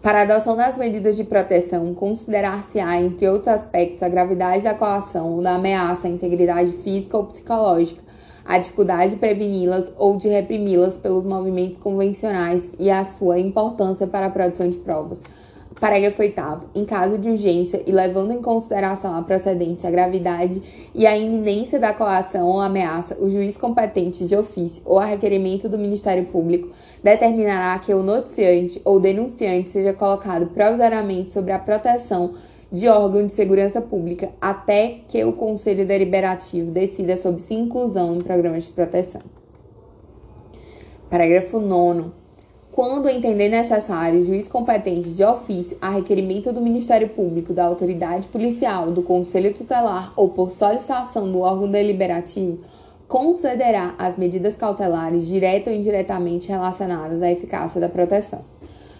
Para 0.00 0.20
a 0.20 0.22
adoção 0.22 0.54
das 0.54 0.76
medidas 0.76 1.16
de 1.16 1.24
proteção, 1.24 1.92
considerar-se-á, 1.92 3.00
entre 3.00 3.28
outros 3.28 3.48
aspectos, 3.48 4.02
a 4.04 4.08
gravidade 4.08 4.62
da 4.62 4.74
coação 4.74 5.32
ou 5.32 5.42
da 5.42 5.56
ameaça 5.56 6.06
à 6.06 6.10
integridade 6.10 6.70
física 6.84 7.16
ou 7.16 7.24
psicológica, 7.24 8.03
a 8.44 8.58
dificuldade 8.58 9.12
de 9.12 9.16
preveni-las 9.16 9.90
ou 9.96 10.16
de 10.16 10.28
reprimi-las 10.28 10.96
pelos 10.96 11.24
movimentos 11.24 11.78
convencionais 11.78 12.70
e 12.78 12.90
a 12.90 13.04
sua 13.04 13.38
importância 13.38 14.06
para 14.06 14.26
a 14.26 14.30
produção 14.30 14.68
de 14.68 14.76
provas. 14.76 15.22
Parágrafo 15.80 16.22
8. 16.22 16.40
Em 16.74 16.84
caso 16.84 17.18
de 17.18 17.28
urgência 17.28 17.82
e 17.86 17.90
levando 17.90 18.32
em 18.32 18.40
consideração 18.40 19.16
a 19.16 19.22
procedência, 19.22 19.88
a 19.88 19.92
gravidade 19.92 20.62
e 20.94 21.06
a 21.06 21.16
iminência 21.16 21.80
da 21.80 21.92
coação 21.92 22.46
ou 22.46 22.60
ameaça, 22.60 23.16
o 23.20 23.28
juiz 23.28 23.56
competente 23.56 24.24
de 24.24 24.36
ofício 24.36 24.82
ou 24.84 24.98
a 24.98 25.04
requerimento 25.04 25.68
do 25.68 25.76
Ministério 25.76 26.26
Público 26.26 26.68
determinará 27.02 27.78
que 27.80 27.92
o 27.92 28.02
noticiante 28.02 28.80
ou 28.84 29.00
denunciante 29.00 29.70
seja 29.70 29.92
colocado 29.92 30.46
provisoriamente 30.46 31.32
sobre 31.32 31.52
a 31.52 31.58
proteção 31.58 32.32
de 32.70 32.88
órgão 32.88 33.26
de 33.26 33.32
segurança 33.32 33.80
pública 33.80 34.30
até 34.40 35.00
que 35.08 35.24
o 35.24 35.32
Conselho 35.32 35.86
Deliberativo 35.86 36.70
decida 36.70 37.16
sobre 37.16 37.40
sua 37.40 37.56
inclusão 37.56 38.16
em 38.16 38.20
programas 38.20 38.64
de 38.64 38.70
proteção. 38.70 39.22
Parágrafo 41.08 41.60
9. 41.60 42.10
Quando 42.72 43.08
entender 43.08 43.48
necessário, 43.48 44.18
o 44.18 44.24
juiz 44.24 44.48
competente 44.48 45.10
de 45.10 45.22
ofício, 45.22 45.78
a 45.80 45.90
requerimento 45.90 46.52
do 46.52 46.60
Ministério 46.60 47.08
Público, 47.08 47.54
da 47.54 47.64
autoridade 47.64 48.26
policial, 48.26 48.90
do 48.90 49.00
Conselho 49.00 49.54
Tutelar 49.54 50.12
ou 50.16 50.30
por 50.30 50.50
solicitação 50.50 51.30
do 51.30 51.38
órgão 51.38 51.70
deliberativo, 51.70 52.58
concederá 53.06 53.94
as 53.96 54.16
medidas 54.16 54.56
cautelares 54.56 55.24
direta 55.28 55.70
ou 55.70 55.76
indiretamente 55.76 56.48
relacionadas 56.48 57.22
à 57.22 57.30
eficácia 57.30 57.80
da 57.80 57.88
proteção. 57.88 58.40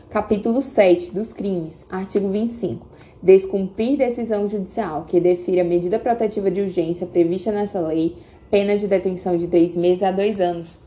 Capítulo 0.09 0.63
7 0.63 1.13
dos 1.13 1.33
crimes, 1.33 1.85
artigo 1.91 2.29
25 2.29 2.87
descumprir 3.25 3.97
decisão 3.97 4.47
judicial 4.47 5.07
que 5.07 5.19
defira 5.19 5.65
medida 5.65 5.99
protetiva 5.99 6.51
de 6.51 6.61
urgência 6.61 7.07
prevista 7.07 7.51
nessa 7.51 7.81
lei, 7.81 8.17
pena 8.51 8.77
de 8.77 8.87
detenção 8.87 9.35
de 9.35 9.47
três 9.47 9.75
meses 9.75 10.03
a 10.03 10.11
dois 10.11 10.39
anos. 10.39 10.79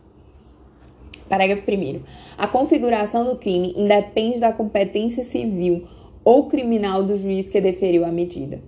Parágrafo 1.28 1.64
1. 1.70 2.00
A 2.38 2.48
configuração 2.48 3.26
do 3.26 3.38
crime 3.38 3.74
independe 3.76 4.40
da 4.40 4.54
competência 4.54 5.24
civil 5.24 5.88
ou 6.24 6.48
criminal 6.48 7.02
do 7.02 7.18
juiz 7.18 7.50
que 7.50 7.60
deferiu 7.60 8.06
a 8.06 8.12
medida. 8.12 8.62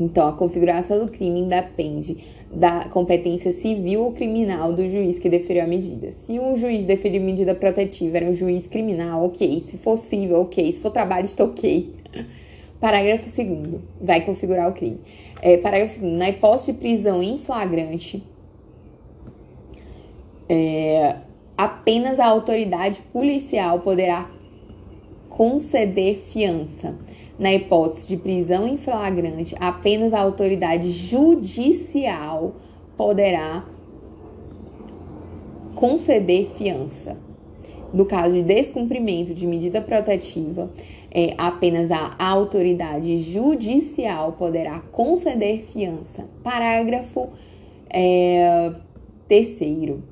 Então, 0.00 0.28
a 0.28 0.32
configuração 0.32 1.04
do 1.04 1.12
crime 1.12 1.40
independe 1.40 2.24
da 2.52 2.86
competência 2.88 3.52
civil 3.52 4.02
ou 4.02 4.12
criminal 4.12 4.72
do 4.72 4.88
juiz 4.88 5.18
que 5.18 5.28
deferiu 5.28 5.62
a 5.62 5.66
medida. 5.66 6.10
Se 6.10 6.38
o 6.38 6.56
juiz 6.56 6.84
deferiu 6.84 7.22
medida 7.22 7.54
protetiva 7.54 8.16
era 8.16 8.26
um 8.26 8.34
juiz 8.34 8.66
criminal, 8.66 9.24
ok. 9.24 9.60
Se 9.60 9.76
for 9.76 9.96
civil, 9.96 10.40
ok. 10.40 10.72
Se 10.72 10.80
for 10.80 10.90
trabalhista, 10.90 11.44
ok. 11.44 11.94
Parágrafo 12.80 13.24
2 13.24 13.80
vai 14.00 14.22
configurar 14.22 14.68
o 14.68 14.72
crime. 14.72 14.98
É, 15.42 15.58
parágrafo 15.58 16.00
2 16.00 16.12
na 16.12 16.30
hipótese 16.30 16.72
de 16.72 16.78
prisão 16.78 17.22
em 17.22 17.38
flagrante, 17.38 18.22
é, 20.48 21.16
apenas 21.56 22.18
a 22.18 22.26
autoridade 22.26 23.00
policial 23.12 23.80
poderá 23.80 24.30
conceder 25.28 26.16
fiança. 26.16 26.96
Na 27.40 27.54
hipótese 27.54 28.06
de 28.06 28.18
prisão 28.18 28.68
em 28.68 28.76
flagrante, 28.76 29.54
apenas 29.58 30.12
a 30.12 30.20
autoridade 30.20 30.92
judicial 30.92 32.54
poderá 32.98 33.64
conceder 35.74 36.50
fiança. 36.58 37.16
No 37.94 38.04
caso 38.04 38.34
de 38.34 38.42
descumprimento 38.42 39.32
de 39.32 39.46
medida 39.46 39.80
protetiva, 39.80 40.70
é, 41.10 41.34
apenas 41.38 41.90
a 41.90 42.14
autoridade 42.18 43.16
judicial 43.16 44.32
poderá 44.32 44.80
conceder 44.92 45.62
fiança. 45.62 46.28
Parágrafo 46.42 47.30
é, 47.88 48.70
terceiro. 49.26 50.02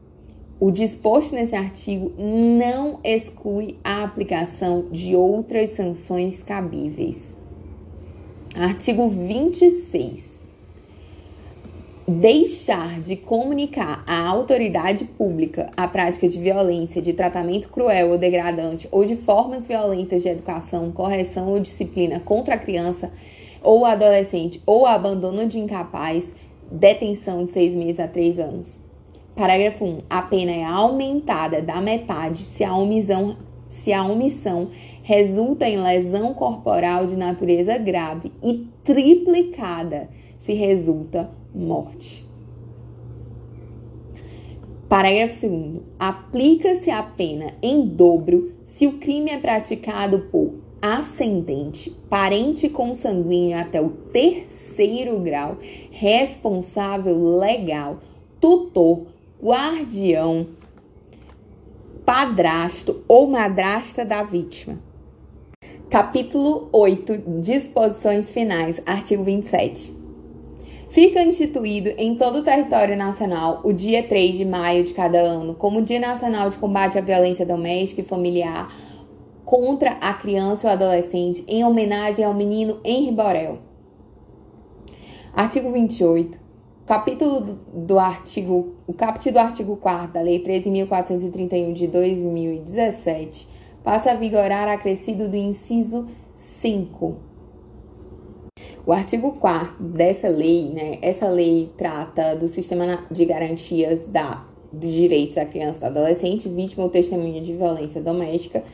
O 0.61 0.73
disposto 0.73 1.37
nesse 1.37 1.55
artigo 1.55 2.13
não 2.19 2.99
exclui 3.05 3.77
a 3.85 4.03
aplicação 4.03 4.87
de 4.91 5.15
outras 5.15 5.71
sanções 5.71 6.43
cabíveis. 6.43 7.33
Artigo 8.57 9.09
26. 9.09 10.41
Deixar 12.09 13.01
de 13.01 13.15
comunicar 13.15 14.03
à 14.05 14.27
autoridade 14.27 15.05
pública 15.05 15.71
a 15.77 15.87
prática 15.87 16.29
de 16.29 16.41
violência, 16.41 17.01
de 17.01 17.13
tratamento 17.13 17.69
cruel 17.69 18.11
ou 18.11 18.19
degradante 18.19 18.89
ou 18.91 19.05
de 19.05 19.15
formas 19.15 19.65
violentas 19.65 20.23
de 20.23 20.29
educação, 20.29 20.91
correção 20.91 21.51
ou 21.51 21.61
disciplina 21.61 22.19
contra 22.19 22.57
a 22.57 22.59
criança 22.59 23.13
ou 23.63 23.85
adolescente 23.85 24.61
ou 24.67 24.87
abandono 24.87 25.47
de 25.47 25.61
incapaz, 25.61 26.25
detenção 26.69 27.45
de 27.45 27.53
seis 27.53 27.73
meses 27.77 28.01
a 28.01 28.09
três 28.09 28.41
anos 28.41 28.88
Parágrafo 29.39 29.85
1. 29.85 29.99
A 30.11 30.21
pena 30.21 30.51
é 30.51 30.65
aumentada 30.65 31.63
da 31.63 31.81
metade 31.81 32.43
se 32.43 32.65
a 32.65 32.75
omissão, 32.75 33.37
se 33.69 33.93
a 33.93 34.05
omissão 34.05 34.67
resulta 35.05 35.69
em 35.69 35.77
lesão 35.77 36.35
corporal 36.35 37.07
de 37.07 37.17
natureza 37.17 37.79
grave 37.79 38.33
e 38.43 38.67
triplicada 38.83 40.09
se 40.41 40.55
resulta 40.55 41.31
morte. 41.55 42.27
Parágrafo 44.89 45.47
2. 45.47 45.83
Aplica-se 46.01 46.91
a 46.91 47.05
pena 47.05 47.55
em 47.63 47.87
dobro 47.87 48.55
se 48.65 48.89
o 48.89 48.95
crime 48.95 49.31
é 49.31 49.39
praticado 49.39 50.19
por 50.33 50.55
ascendente, 50.83 51.91
parente 52.11 52.69
consanguíneo 52.69 53.57
até 53.57 53.81
o 53.81 53.91
terceiro 53.91 55.21
grau, 55.21 55.59
responsável 55.93 57.17
legal, 57.39 57.99
tutor, 58.41 59.07
guardião, 59.41 60.49
padrasto 62.05 63.05
ou 63.07 63.29
madrasta 63.29 64.05
da 64.05 64.25
vítima. 64.25 64.81
Capítulo 65.89 66.69
8 66.73 67.41
Disposições 67.41 68.33
Finais, 68.33 68.83
artigo 68.85 69.23
27. 69.23 69.97
Fica 70.91 71.23
instituído 71.23 71.91
em 71.91 72.17
todo 72.17 72.41
o 72.41 72.43
território 72.43 72.97
nacional 72.97 73.61
o 73.63 73.73
dia 73.73 74.03
3 74.03 74.39
de 74.39 74.45
maio 74.45 74.83
de 74.83 74.93
cada 74.93 75.19
ano 75.19 75.55
como 75.55 75.83
Dia 75.83 76.01
Nacional 76.01 76.51
de 76.51 76.57
Combate 76.57 76.99
à 76.99 77.01
Violência 77.01 77.47
Doméstica 77.47 78.01
e 78.01 78.05
Familiar 78.05 78.75
contra 79.45 79.91
a 80.01 80.15
criança 80.15 80.67
ou 80.67 80.73
adolescente 80.73 81.45
em 81.47 81.65
homenagem 81.65 82.25
ao 82.25 82.35
menino 82.35 82.81
Henri 82.85 83.13
Borel. 83.13 83.61
Artigo 85.33 85.71
28 85.71 86.48
capítulo 86.89 87.59
do, 87.71 87.99
artigo, 87.99 88.73
o 88.87 88.95
caput 88.95 89.31
do 89.31 89.39
artigo 89.39 89.77
4 89.77 90.15
da 90.15 90.23
Lei 90.23 90.43
13.431 90.43 91.75
de 91.75 91.87
2017 91.87 93.47
passa 93.85 94.13
a 94.13 94.15
vigorar 94.15 94.67
acrescido 94.67 95.29
do 95.29 95.37
inciso 95.37 96.09
5. 96.35 97.17
O 98.87 98.93
artigo 98.95 99.33
4 99.33 99.85
dessa 99.85 100.29
lei, 100.29 100.71
né, 100.71 100.99
essa 101.03 101.29
lei 101.29 101.71
trata 101.77 102.35
do 102.35 102.49
sistema 102.49 103.05
de 103.11 103.27
garantias 103.27 104.05
da, 104.05 104.47
dos 104.73 104.91
direitos 104.91 105.35
da 105.35 105.45
criança 105.45 105.77
e 105.77 105.81
do 105.81 105.99
adolescente, 105.99 106.49
vítima 106.49 106.85
ou 106.85 106.89
testemunha 106.89 107.43
de 107.43 107.55
violência 107.55 108.01
doméstica, 108.01 108.65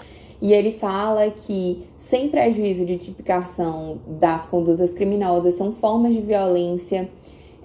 e 0.40 0.53
ele 0.53 0.70
fala 0.70 1.29
que, 1.33 1.83
sem 1.98 2.29
prejuízo 2.29 2.85
de 2.85 2.96
tipificação 2.96 3.98
das 4.07 4.46
condutas 4.46 4.92
criminosas, 4.92 5.55
são 5.55 5.72
formas 5.72 6.14
de 6.14 6.20
violência 6.20 7.11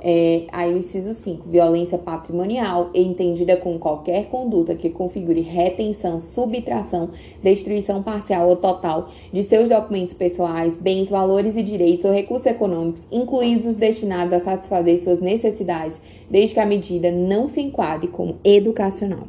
é, 0.01 0.45
aí 0.51 0.73
o 0.73 0.77
inciso 0.77 1.13
5, 1.13 1.49
violência 1.49 1.97
patrimonial 1.97 2.89
entendida 2.93 3.57
como 3.57 3.79
qualquer 3.79 4.27
conduta 4.29 4.75
que 4.75 4.89
configure 4.89 5.41
retenção, 5.41 6.21
subtração, 6.21 7.09
destruição 7.43 8.01
parcial 8.01 8.49
ou 8.49 8.55
total 8.55 9.09
de 9.31 9.43
seus 9.43 9.69
documentos 9.69 10.13
pessoais, 10.13 10.77
bens, 10.77 11.09
valores 11.09 11.57
e 11.57 11.63
direitos 11.63 12.05
ou 12.05 12.11
recursos 12.11 12.45
econômicos, 12.45 13.07
incluídos 13.11 13.65
os 13.65 13.77
destinados 13.77 14.33
a 14.33 14.39
satisfazer 14.39 14.99
suas 14.99 15.19
necessidades, 15.19 16.01
desde 16.29 16.53
que 16.53 16.59
a 16.59 16.65
medida 16.65 17.11
não 17.11 17.47
se 17.47 17.61
enquadre 17.61 18.07
como 18.07 18.37
educacional. 18.43 19.27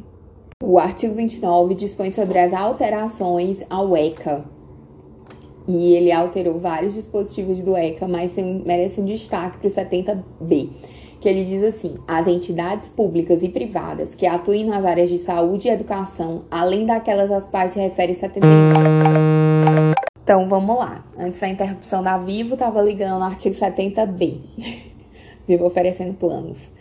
O 0.63 0.77
artigo 0.77 1.15
29 1.15 1.73
dispõe 1.73 2.11
sobre 2.11 2.37
as 2.37 2.53
alterações 2.53 3.63
ao 3.69 3.97
ECA, 3.97 4.45
e 5.67 5.93
ele 5.93 6.11
alterou 6.11 6.59
vários 6.59 6.93
dispositivos 6.93 7.61
do 7.61 7.75
ECA, 7.75 8.07
mas 8.07 8.31
tem, 8.31 8.63
merece 8.65 8.99
um 8.99 9.05
destaque 9.05 9.57
para 9.57 9.67
o 9.67 9.71
70B, 9.71 10.69
que 11.19 11.29
ele 11.29 11.43
diz 11.43 11.63
assim: 11.63 11.97
as 12.07 12.27
entidades 12.27 12.89
públicas 12.89 13.43
e 13.43 13.49
privadas 13.49 14.15
que 14.15 14.25
atuem 14.25 14.65
nas 14.65 14.83
áreas 14.83 15.09
de 15.09 15.17
saúde 15.17 15.67
e 15.67 15.71
educação, 15.71 16.43
além 16.49 16.85
daquelas 16.85 17.31
às 17.31 17.47
quais 17.47 17.73
se 17.73 17.79
refere 17.79 18.13
o 18.13 18.15
74. 18.15 18.51
Então 20.23 20.47
vamos 20.47 20.77
lá. 20.77 21.03
Antes 21.17 21.39
da 21.39 21.49
interrupção 21.49 22.01
da 22.01 22.17
Vivo, 22.17 22.53
estava 22.53 22.81
ligando 22.81 23.19
no 23.19 23.25
artigo 23.25 23.55
70B. 23.55 24.39
Vivo 25.47 25.65
oferecendo 25.65 26.13
planos 26.13 26.71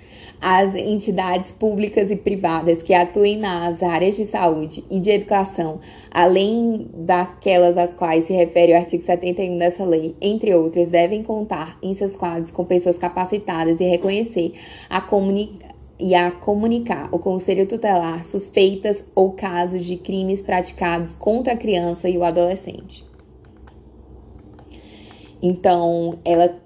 as 0.40 0.74
entidades 0.74 1.52
públicas 1.52 2.10
e 2.10 2.16
privadas 2.16 2.82
que 2.82 2.94
atuem 2.94 3.36
nas 3.36 3.82
áreas 3.82 4.16
de 4.16 4.24
saúde 4.26 4.82
e 4.90 4.98
de 4.98 5.10
educação, 5.10 5.80
além 6.10 6.88
daquelas 6.94 7.76
às 7.76 7.92
quais 7.92 8.24
se 8.24 8.32
refere 8.32 8.72
o 8.72 8.76
artigo 8.76 9.02
71 9.02 9.58
dessa 9.58 9.84
lei, 9.84 10.16
entre 10.20 10.54
outras, 10.54 10.88
devem 10.88 11.22
contar 11.22 11.78
em 11.82 11.92
seus 11.92 12.16
quadros 12.16 12.50
com 12.50 12.64
pessoas 12.64 12.96
capacitadas 12.96 13.80
e 13.80 13.84
reconhecer 13.84 14.52
a 14.88 15.00
comunicação 15.00 15.70
e 16.02 16.14
a 16.14 16.30
comunicar 16.30 17.10
o 17.12 17.18
Conselho 17.18 17.68
Tutelar 17.68 18.26
suspeitas 18.26 19.04
ou 19.14 19.32
casos 19.32 19.84
de 19.84 19.98
crimes 19.98 20.40
praticados 20.40 21.14
contra 21.14 21.52
a 21.52 21.56
criança 21.56 22.08
e 22.08 22.16
o 22.16 22.24
adolescente. 22.24 23.04
Então, 25.42 26.18
ela 26.24 26.58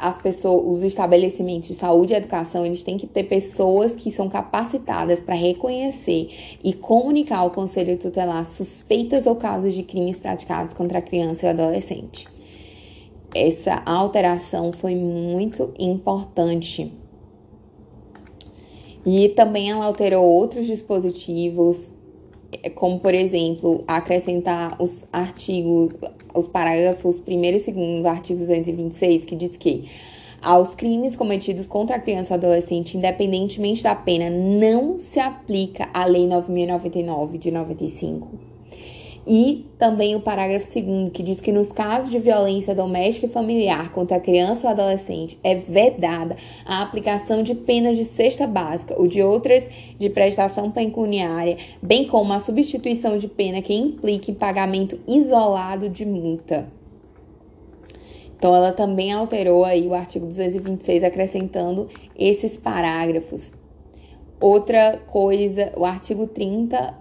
as 0.00 0.20
pessoas, 0.20 0.78
os 0.78 0.82
estabelecimentos 0.82 1.68
de 1.68 1.74
saúde 1.74 2.12
e 2.12 2.16
educação, 2.16 2.64
eles 2.64 2.82
têm 2.82 2.96
que 2.96 3.06
ter 3.06 3.24
pessoas 3.24 3.94
que 3.94 4.10
são 4.10 4.28
capacitadas 4.28 5.20
para 5.20 5.34
reconhecer 5.34 6.30
e 6.64 6.72
comunicar 6.72 7.38
ao 7.38 7.50
conselho 7.50 7.98
tutelar 7.98 8.44
suspeitas 8.44 9.26
ou 9.26 9.36
casos 9.36 9.74
de 9.74 9.82
crimes 9.82 10.18
praticados 10.18 10.72
contra 10.72 10.98
a 10.98 11.02
criança 11.02 11.46
e 11.46 11.48
o 11.48 11.50
adolescente. 11.50 12.26
Essa 13.34 13.82
alteração 13.84 14.72
foi 14.72 14.94
muito 14.96 15.72
importante. 15.78 16.92
E 19.04 19.28
também 19.30 19.70
ela 19.70 19.84
alterou 19.84 20.24
outros 20.24 20.66
dispositivos, 20.66 21.90
como 22.74 22.98
por 22.98 23.14
exemplo, 23.14 23.84
acrescentar 23.86 24.80
os 24.82 25.06
artigos, 25.12 25.94
os 26.34 26.46
parágrafos 26.46 27.20
1 27.26 27.44
e 27.44 27.50
2 27.52 28.02
do 28.02 28.08
artigo 28.08 28.38
226, 28.38 29.24
que 29.24 29.36
diz 29.36 29.56
que 29.56 29.84
aos 30.40 30.74
crimes 30.74 31.16
cometidos 31.16 31.66
contra 31.66 31.96
a 31.96 32.00
criança 32.00 32.34
ou 32.34 32.38
adolescente, 32.38 32.96
independentemente 32.96 33.82
da 33.82 33.94
pena, 33.94 34.30
não 34.30 34.98
se 34.98 35.20
aplica 35.20 35.88
a 35.92 36.04
Lei 36.06 36.26
9099 36.26 37.38
de 37.38 37.50
95 37.50 38.49
e 39.32 39.64
também 39.78 40.16
o 40.16 40.20
parágrafo 40.20 40.66
2 40.66 41.12
que 41.12 41.22
diz 41.22 41.40
que 41.40 41.52
nos 41.52 41.70
casos 41.70 42.10
de 42.10 42.18
violência 42.18 42.74
doméstica 42.74 43.26
e 43.26 43.30
familiar 43.30 43.92
contra 43.92 44.16
a 44.16 44.20
criança 44.20 44.66
ou 44.66 44.72
adolescente 44.72 45.38
é 45.44 45.54
vedada 45.54 46.36
a 46.66 46.82
aplicação 46.82 47.40
de 47.40 47.54
penas 47.54 47.96
de 47.96 48.04
cesta 48.04 48.44
básica 48.44 49.00
ou 49.00 49.06
de 49.06 49.22
outras 49.22 49.70
de 49.96 50.10
prestação 50.10 50.72
pecuniária, 50.72 51.58
bem 51.80 52.08
como 52.08 52.32
a 52.32 52.40
substituição 52.40 53.18
de 53.18 53.28
pena 53.28 53.62
que 53.62 53.72
implique 53.72 54.32
pagamento 54.32 54.98
isolado 55.06 55.88
de 55.88 56.04
multa. 56.04 56.66
Então, 58.36 58.56
ela 58.56 58.72
também 58.72 59.12
alterou 59.12 59.64
aí 59.64 59.86
o 59.86 59.94
artigo 59.94 60.26
226, 60.26 61.04
acrescentando 61.04 61.86
esses 62.18 62.56
parágrafos. 62.56 63.52
Outra 64.40 64.98
coisa, 65.06 65.72
o 65.76 65.84
artigo 65.84 66.26
30 66.26 66.99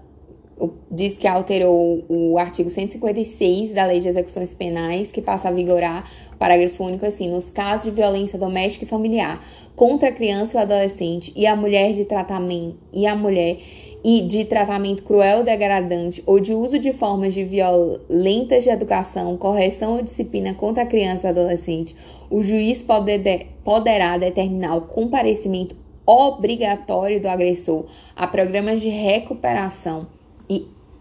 diz 0.91 1.17
que 1.17 1.27
alterou 1.27 2.03
o 2.09 2.37
artigo 2.37 2.69
156 2.69 3.73
da 3.73 3.85
Lei 3.85 3.99
de 3.99 4.07
Execuções 4.07 4.53
Penais, 4.53 5.11
que 5.11 5.21
passa 5.21 5.47
a 5.47 5.51
vigorar, 5.51 6.09
parágrafo 6.37 6.83
único 6.83 7.05
assim, 7.05 7.29
nos 7.29 7.49
casos 7.49 7.85
de 7.85 7.91
violência 7.91 8.37
doméstica 8.37 8.85
e 8.85 8.87
familiar 8.87 9.45
contra 9.75 10.09
a 10.09 10.11
criança 10.11 10.57
ou 10.57 10.61
adolescente 10.61 11.31
e 11.35 11.45
a 11.45 11.55
mulher 11.55 11.93
de 11.93 12.05
tratamento 12.05 12.77
e 12.91 13.05
a 13.05 13.15
mulher 13.15 13.57
e 14.03 14.21
de 14.21 14.45
tratamento 14.45 15.03
cruel, 15.03 15.43
degradante 15.43 16.23
ou 16.25 16.39
de 16.39 16.53
uso 16.53 16.79
de 16.79 16.93
formas 16.93 17.33
de 17.33 17.43
violentas 17.43 18.63
de 18.63 18.69
educação, 18.69 19.37
correção 19.37 19.97
ou 19.97 20.01
disciplina 20.01 20.53
contra 20.53 20.83
a 20.83 20.85
criança 20.85 21.27
ou 21.27 21.31
adolescente, 21.31 21.95
o 22.29 22.41
juiz 22.41 22.81
poder, 22.81 23.47
poderá 23.63 24.17
determinar 24.17 24.75
o 24.75 24.81
comparecimento 24.81 25.75
obrigatório 26.05 27.21
do 27.21 27.27
agressor 27.27 27.85
a 28.15 28.25
programas 28.25 28.81
de 28.81 28.89
recuperação 28.89 30.07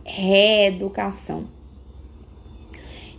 reeducação. 0.09 1.46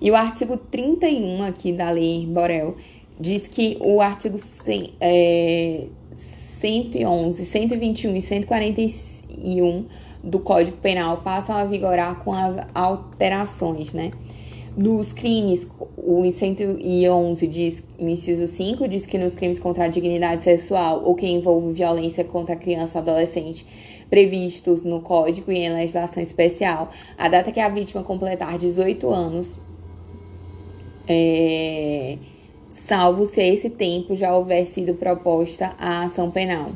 E 0.01 0.09
o 0.09 0.15
artigo 0.15 0.57
31 0.57 1.43
aqui 1.43 1.71
da 1.71 1.91
Lei 1.91 2.25
Borel 2.25 2.75
diz 3.19 3.47
que 3.47 3.77
o 3.81 4.01
artigo 4.01 4.37
100, 4.37 4.93
é, 4.99 5.87
111, 6.15 7.45
121 7.45 8.15
e 8.15 8.21
141 8.21 9.85
do 10.23 10.39
Código 10.39 10.77
Penal 10.77 11.17
passam 11.17 11.55
a 11.55 11.65
vigorar 11.65 12.23
com 12.23 12.33
as 12.33 12.57
alterações, 12.73 13.93
né? 13.93 14.11
Nos 14.77 15.11
crimes, 15.11 15.69
o 15.97 16.23
111 16.31 17.47
diz, 17.47 17.83
no 17.99 18.07
inciso 18.07 18.47
5, 18.47 18.87
diz 18.87 19.05
que 19.05 19.17
nos 19.17 19.35
crimes 19.35 19.59
contra 19.59 19.85
a 19.85 19.87
dignidade 19.89 20.43
sexual 20.43 21.03
ou 21.03 21.15
que 21.15 21.27
envolve 21.27 21.73
violência 21.73 22.23
contra 22.23 22.55
a 22.55 22.57
criança 22.57 22.97
ou 22.97 23.01
adolescente 23.01 23.65
previstos 24.10 24.84
no 24.84 25.01
Código 25.01 25.51
e 25.51 25.60
em 25.60 25.74
legislação 25.74 26.22
especial, 26.22 26.89
a 27.18 27.30
data 27.30 27.51
que 27.51 27.60
a 27.60 27.70
vítima 27.70 28.03
completar 28.03 28.57
18 28.57 29.10
anos, 29.10 29.57
é, 31.07 32.18
salvo 32.74 33.26
se 33.26 33.41
esse 33.41 33.70
tempo 33.70 34.16
já 34.16 34.36
houver 34.36 34.66
sido 34.66 34.93
proposta 34.95 35.76
a 35.78 36.03
ação 36.03 36.32
penal. 36.32 36.72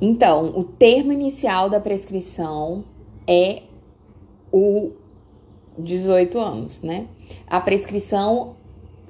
Então, 0.00 0.58
o 0.58 0.64
termo 0.64 1.12
inicial 1.12 1.70
da 1.70 1.78
prescrição 1.78 2.84
é 3.26 3.62
o 4.50 4.90
18 5.78 6.38
anos, 6.38 6.82
né? 6.82 7.06
A 7.46 7.60
prescrição 7.60 8.56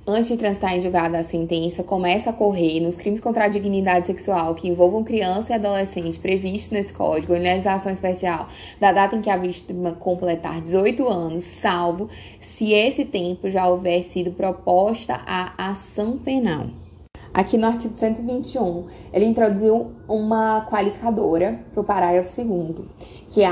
antes 0.07 0.29
de 0.29 0.37
transitar 0.37 0.77
em 0.77 0.81
julgado 0.81 1.17
a 1.17 1.23
sentença, 1.23 1.83
começa 1.83 2.31
a 2.31 2.33
correr 2.33 2.81
nos 2.81 2.97
crimes 2.97 3.21
contra 3.21 3.45
a 3.45 3.49
dignidade 3.49 4.07
sexual 4.07 4.55
que 4.55 4.69
envolvam 4.69 5.05
criança 5.05 5.53
e 5.53 5.55
adolescente 5.55 6.19
previstos 6.19 6.71
nesse 6.71 6.93
código, 6.93 7.35
em 7.35 7.41
legislação 7.41 7.93
especial, 7.93 8.49
da 8.81 8.93
data 8.93 9.17
em 9.17 9.21
que 9.21 9.31
a 9.31 9.37
vítima 9.37 9.93
completar 9.93 10.61
18 10.61 11.07
anos, 11.09 11.45
salvo 11.45 12.09
se 12.41 12.73
esse 12.73 13.05
tempo 13.05 13.49
já 13.51 13.67
houver 13.69 14.03
sido 14.03 14.33
proposta 14.33 15.21
a 15.27 15.71
ação 15.71 16.19
penal. 16.19 16.67
Aqui 17.33 17.57
no 17.57 17.67
artigo 17.67 17.95
121, 17.95 18.87
ele 19.11 19.25
introduziu 19.25 19.93
uma 20.07 20.67
qualificadora 20.67 21.61
para 21.73 21.81
o 21.81 21.85
parágrafo 21.85 22.45
2 22.45 22.87
que 23.31 23.43
é 23.43 23.49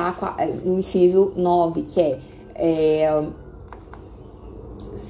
o 0.66 0.78
inciso 0.78 1.32
9, 1.34 1.82
que 1.82 1.98
é, 1.98 2.18
é 2.54 3.22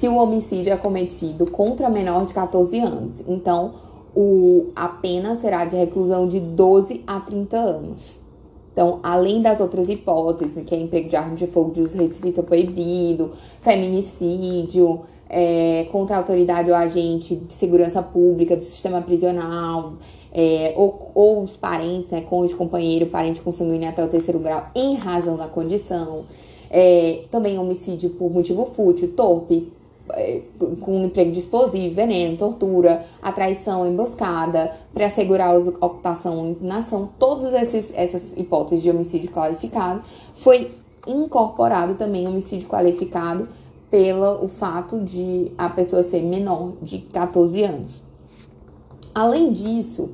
se 0.01 0.07
o 0.07 0.15
homicídio 0.15 0.73
é 0.73 0.77
cometido 0.77 1.45
contra 1.51 1.87
menor 1.87 2.25
de 2.25 2.33
14 2.33 2.79
anos. 2.79 3.21
Então, 3.27 3.71
o, 4.15 4.71
a 4.75 4.87
pena 4.87 5.35
será 5.35 5.63
de 5.63 5.75
reclusão 5.75 6.27
de 6.27 6.39
12 6.39 7.03
a 7.05 7.19
30 7.19 7.55
anos. 7.55 8.19
Então, 8.73 8.99
além 9.03 9.43
das 9.43 9.59
outras 9.59 9.87
hipóteses, 9.89 10.65
que 10.65 10.73
é 10.73 10.79
emprego 10.79 11.07
de 11.07 11.15
arma 11.15 11.35
de 11.35 11.45
fogo 11.45 11.69
de 11.69 11.83
uso 11.83 11.95
restrito 11.99 12.41
proibido, 12.41 13.29
feminicídio, 13.61 15.01
é, 15.29 15.85
contra 15.91 16.15
a 16.15 16.19
autoridade 16.19 16.71
ou 16.71 16.75
agente 16.75 17.35
de 17.35 17.53
segurança 17.53 18.01
pública 18.01 18.57
do 18.57 18.63
sistema 18.63 19.03
prisional, 19.03 19.97
é, 20.33 20.73
ou, 20.75 21.11
ou, 21.13 21.43
os 21.43 21.55
parentes, 21.55 22.09
né, 22.09 22.21
cônjuge, 22.21 22.55
companheiro, 22.55 23.05
parente 23.05 23.39
consanguíneo 23.39 23.87
até 23.87 24.03
o 24.03 24.07
terceiro 24.07 24.39
grau, 24.39 24.65
em 24.73 24.95
razão 24.95 25.37
da 25.37 25.47
condição. 25.47 26.25
É, 26.71 27.25
também 27.29 27.59
homicídio 27.59 28.09
por 28.11 28.31
motivo 28.31 28.65
fútil, 28.65 29.13
torpe, 29.13 29.71
com 30.79 31.03
emprego 31.03 31.31
de 31.31 31.39
explosivo, 31.39 31.93
veneno, 31.93 32.37
tortura, 32.37 33.05
atraição, 33.21 33.87
emboscada, 33.87 34.71
para 34.93 35.05
assegurar 35.05 35.55
ocultação 35.55 36.37
ou 36.37 36.49
impugnação, 36.49 37.09
todas 37.17 37.53
esses, 37.53 37.91
essas 37.95 38.33
hipóteses 38.35 38.83
de 38.83 38.89
homicídio 38.89 39.31
qualificado, 39.31 40.01
foi 40.33 40.71
incorporado 41.07 41.95
também 41.95 42.27
homicídio 42.27 42.67
qualificado 42.67 43.47
pelo 43.89 44.45
o 44.45 44.47
fato 44.47 44.99
de 44.99 45.51
a 45.57 45.69
pessoa 45.69 46.03
ser 46.03 46.21
menor 46.21 46.73
de 46.81 46.99
14 46.99 47.63
anos. 47.63 48.03
Além 49.13 49.51
disso, 49.51 50.09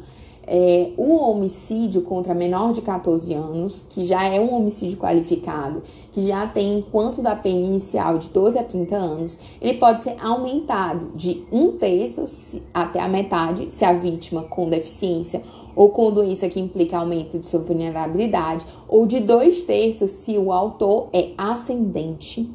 é, 0.48 0.92
o 0.96 1.18
homicídio 1.18 2.02
contra 2.04 2.34
menor 2.34 2.72
de 2.72 2.82
14 2.82 3.34
anos, 3.34 3.86
que 3.88 4.06
já 4.06 4.24
é 4.24 4.40
um 4.40 4.54
homicídio 4.54 4.98
qualificado, 4.98 5.84
que 6.14 6.26
já 6.26 6.48
tem 6.48 6.84
quanto 6.90 7.22
da 7.22 7.36
pena 7.36 7.60
inicial 7.60 8.18
de 8.18 8.30
12 8.30 8.58
a 8.58 8.64
30 8.64 8.96
anos, 8.96 9.40
ele 9.62 9.78
pode 9.78 10.04
ser 10.04 10.16
aumentado 10.22 11.12
de 11.14 11.46
um 11.52 11.74
terço 11.74 12.62
até 12.74 13.02
a 13.02 13.10
metade 13.10 13.72
se 13.72 13.84
a 13.84 13.92
vítima 13.92 14.44
com 14.44 14.70
deficiência 14.70 15.42
ou 15.76 15.90
com 15.90 16.12
doença 16.12 16.50
que 16.50 16.60
implica 16.60 16.98
aumento 16.98 17.38
de 17.38 17.46
sua 17.46 17.60
vulnerabilidade, 17.60 18.66
ou 18.88 19.06
de 19.06 19.20
dois 19.20 19.62
terços 19.62 20.10
se 20.10 20.36
o 20.38 20.52
autor 20.52 21.10
é 21.14 21.32
ascendente 21.38 22.50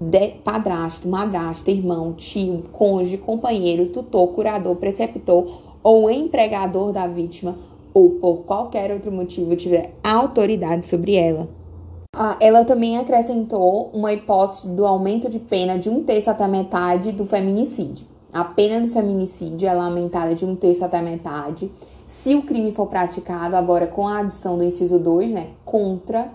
de 0.00 0.28
padrasto, 0.42 1.08
madrasta, 1.08 1.70
irmão, 1.70 2.12
tio, 2.14 2.64
cônjuge, 2.72 3.18
companheiro, 3.18 3.86
tutor, 3.86 4.28
curador, 4.28 4.76
preceptor 4.76 5.63
ou 5.84 6.10
empregador 6.10 6.90
da 6.92 7.06
vítima 7.06 7.56
ou 7.92 8.10
por 8.10 8.38
qualquer 8.38 8.90
outro 8.90 9.12
motivo 9.12 9.54
tiver 9.54 9.92
autoridade 10.02 10.88
sobre 10.88 11.14
ela. 11.14 11.48
Ah, 12.16 12.36
ela 12.40 12.64
também 12.64 12.96
acrescentou 12.96 13.90
uma 13.92 14.12
hipótese 14.12 14.68
do 14.68 14.86
aumento 14.86 15.28
de 15.28 15.38
pena 15.38 15.78
de 15.78 15.88
um 15.90 16.02
terço 16.02 16.30
até 16.30 16.48
metade 16.48 17.12
do 17.12 17.26
feminicídio. 17.26 18.06
A 18.32 18.44
pena 18.44 18.80
do 18.80 18.92
feminicídio 18.92 19.68
é 19.68 19.72
aumentada 19.72 20.34
de 20.34 20.44
um 20.44 20.56
terço 20.56 20.84
até 20.84 21.00
metade 21.00 21.70
se 22.06 22.34
o 22.34 22.42
crime 22.42 22.72
for 22.72 22.86
praticado, 22.86 23.56
agora 23.56 23.86
com 23.86 24.06
a 24.06 24.18
adição 24.18 24.58
do 24.58 24.64
inciso 24.64 24.98
2, 24.98 25.30
né, 25.30 25.48
contra 25.64 26.30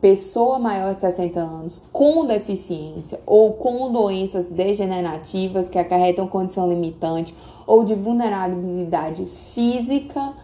pessoa 0.00 0.58
maior 0.58 0.94
de 0.94 1.00
60 1.00 1.40
anos 1.40 1.82
com 1.92 2.26
deficiência 2.26 3.18
ou 3.24 3.54
com 3.54 3.90
doenças 3.92 4.46
degenerativas 4.46 5.68
que 5.68 5.78
acarretam 5.78 6.26
condição 6.26 6.68
limitante 6.68 7.34
ou 7.66 7.82
de 7.82 7.94
vulnerabilidade 7.94 9.24
física 9.26 10.34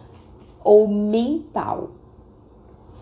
ou 0.63 0.87
mental. 0.87 1.91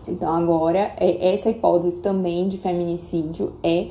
Então, 0.06 0.34
agora, 0.34 0.94
é, 0.98 1.32
essa 1.32 1.48
hipótese 1.48 2.02
também 2.02 2.48
de 2.48 2.58
feminicídio 2.58 3.54
é, 3.62 3.88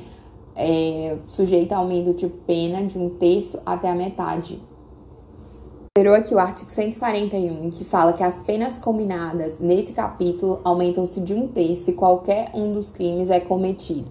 é 0.54 1.16
sujeita 1.26 1.74
a 1.74 1.78
aumento 1.78 2.12
de 2.14 2.28
pena 2.28 2.82
de 2.84 2.98
um 2.98 3.08
terço 3.08 3.60
até 3.64 3.88
a 3.88 3.94
metade 3.94 4.60
Considerou 5.94 6.18
aqui 6.18 6.34
o 6.34 6.38
artigo 6.38 6.70
141, 6.70 7.68
que 7.68 7.84
fala 7.84 8.14
que 8.14 8.22
as 8.22 8.40
penas 8.40 8.78
combinadas 8.78 9.58
nesse 9.60 9.92
capítulo 9.92 10.58
aumentam-se 10.64 11.20
de 11.20 11.34
um 11.34 11.46
terço 11.46 11.82
se 11.82 11.92
qualquer 11.92 12.50
um 12.54 12.72
dos 12.72 12.90
crimes 12.90 13.28
é 13.28 13.38
cometido. 13.38 14.06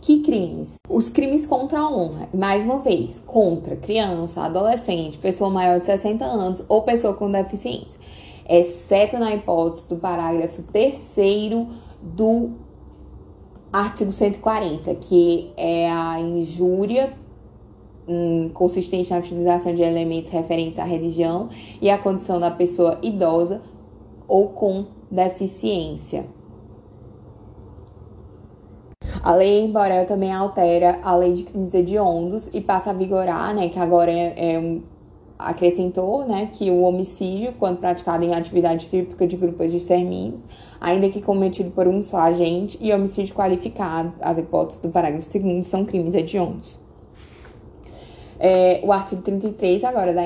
Que 0.00 0.22
crimes? 0.22 0.76
Os 0.88 1.10
crimes 1.10 1.44
contra 1.44 1.80
a 1.80 1.90
honra, 1.90 2.26
mais 2.32 2.62
uma 2.62 2.78
vez, 2.78 3.22
contra 3.26 3.76
criança, 3.76 4.40
adolescente, 4.40 5.18
pessoa 5.18 5.50
maior 5.50 5.78
de 5.78 5.84
60 5.84 6.24
anos 6.24 6.62
ou 6.70 6.80
pessoa 6.80 7.12
com 7.12 7.30
deficiência, 7.30 8.00
exceto 8.48 9.18
na 9.18 9.34
hipótese 9.34 9.90
do 9.90 9.96
parágrafo 9.96 10.62
3 10.62 10.98
do 12.00 12.52
artigo 13.70 14.10
140, 14.10 14.94
que 14.94 15.52
é 15.54 15.92
a 15.92 16.18
injúria 16.18 17.12
consistente 18.54 19.10
na 19.10 19.18
utilização 19.18 19.74
de 19.74 19.82
elementos 19.82 20.30
referentes 20.30 20.78
à 20.78 20.84
religião 20.84 21.48
e 21.80 21.90
à 21.90 21.98
condição 21.98 22.38
da 22.38 22.50
pessoa 22.50 22.98
idosa 23.02 23.62
ou 24.28 24.48
com 24.48 24.86
deficiência. 25.10 26.26
A 29.22 29.34
lei 29.34 29.66
Borel 29.66 30.06
também 30.06 30.32
altera 30.32 31.00
a 31.02 31.16
lei 31.16 31.32
de 31.32 31.42
crimes 31.42 31.74
hediondos 31.74 32.48
e 32.52 32.60
passa 32.60 32.90
a 32.90 32.92
vigorar, 32.92 33.52
né, 33.54 33.68
que 33.68 33.78
agora 33.78 34.10
é, 34.10 34.54
é 34.54 34.58
um, 34.58 34.82
acrescentou 35.36 36.24
né, 36.24 36.48
que 36.52 36.70
o 36.70 36.82
homicídio, 36.82 37.52
quando 37.58 37.78
praticado 37.78 38.24
em 38.24 38.32
atividade 38.32 38.86
típica 38.86 39.26
de 39.26 39.36
grupos 39.36 39.72
de 39.72 39.78
extermínios, 39.78 40.44
ainda 40.80 41.08
que 41.08 41.20
cometido 41.20 41.70
por 41.70 41.88
um 41.88 42.04
só 42.04 42.18
agente, 42.18 42.78
e 42.80 42.92
homicídio 42.92 43.34
qualificado, 43.34 44.12
as 44.20 44.38
hipóteses 44.38 44.80
do 44.80 44.90
parágrafo 44.90 45.38
2 45.38 45.66
são 45.66 45.84
crimes 45.84 46.14
hediondos. 46.14 46.85
É, 48.38 48.80
o 48.82 48.92
artigo 48.92 49.22
33, 49.22 49.82
agora 49.84 50.12
da, 50.12 50.22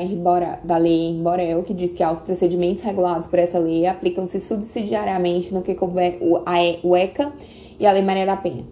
da 0.64 0.76
Lei 0.76 1.14
Borel, 1.14 1.62
que 1.62 1.72
diz 1.72 1.92
que 1.92 2.02
aos 2.02 2.18
procedimentos 2.20 2.82
regulados 2.82 3.26
por 3.28 3.38
essa 3.38 3.58
lei 3.58 3.86
aplicam-se 3.86 4.40
subsidiariamente 4.40 5.54
no 5.54 5.62
que 5.62 5.74
couber 5.74 6.18
o, 6.20 6.42
o 6.82 6.96
ECA 6.96 7.32
e 7.78 7.86
a 7.86 7.92
Lei 7.92 8.02
Maria 8.02 8.26
da 8.26 8.36
Penha. 8.36 8.64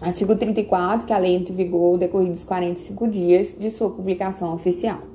Artigo 0.00 0.34
34, 0.34 1.06
que 1.06 1.12
a 1.12 1.18
lei 1.18 1.34
entra 1.34 1.52
em 1.52 1.56
vigor 1.56 1.98
decorridos 1.98 2.44
45 2.44 3.08
dias 3.08 3.56
de 3.58 3.70
sua 3.70 3.90
publicação 3.90 4.54
oficial. 4.54 5.09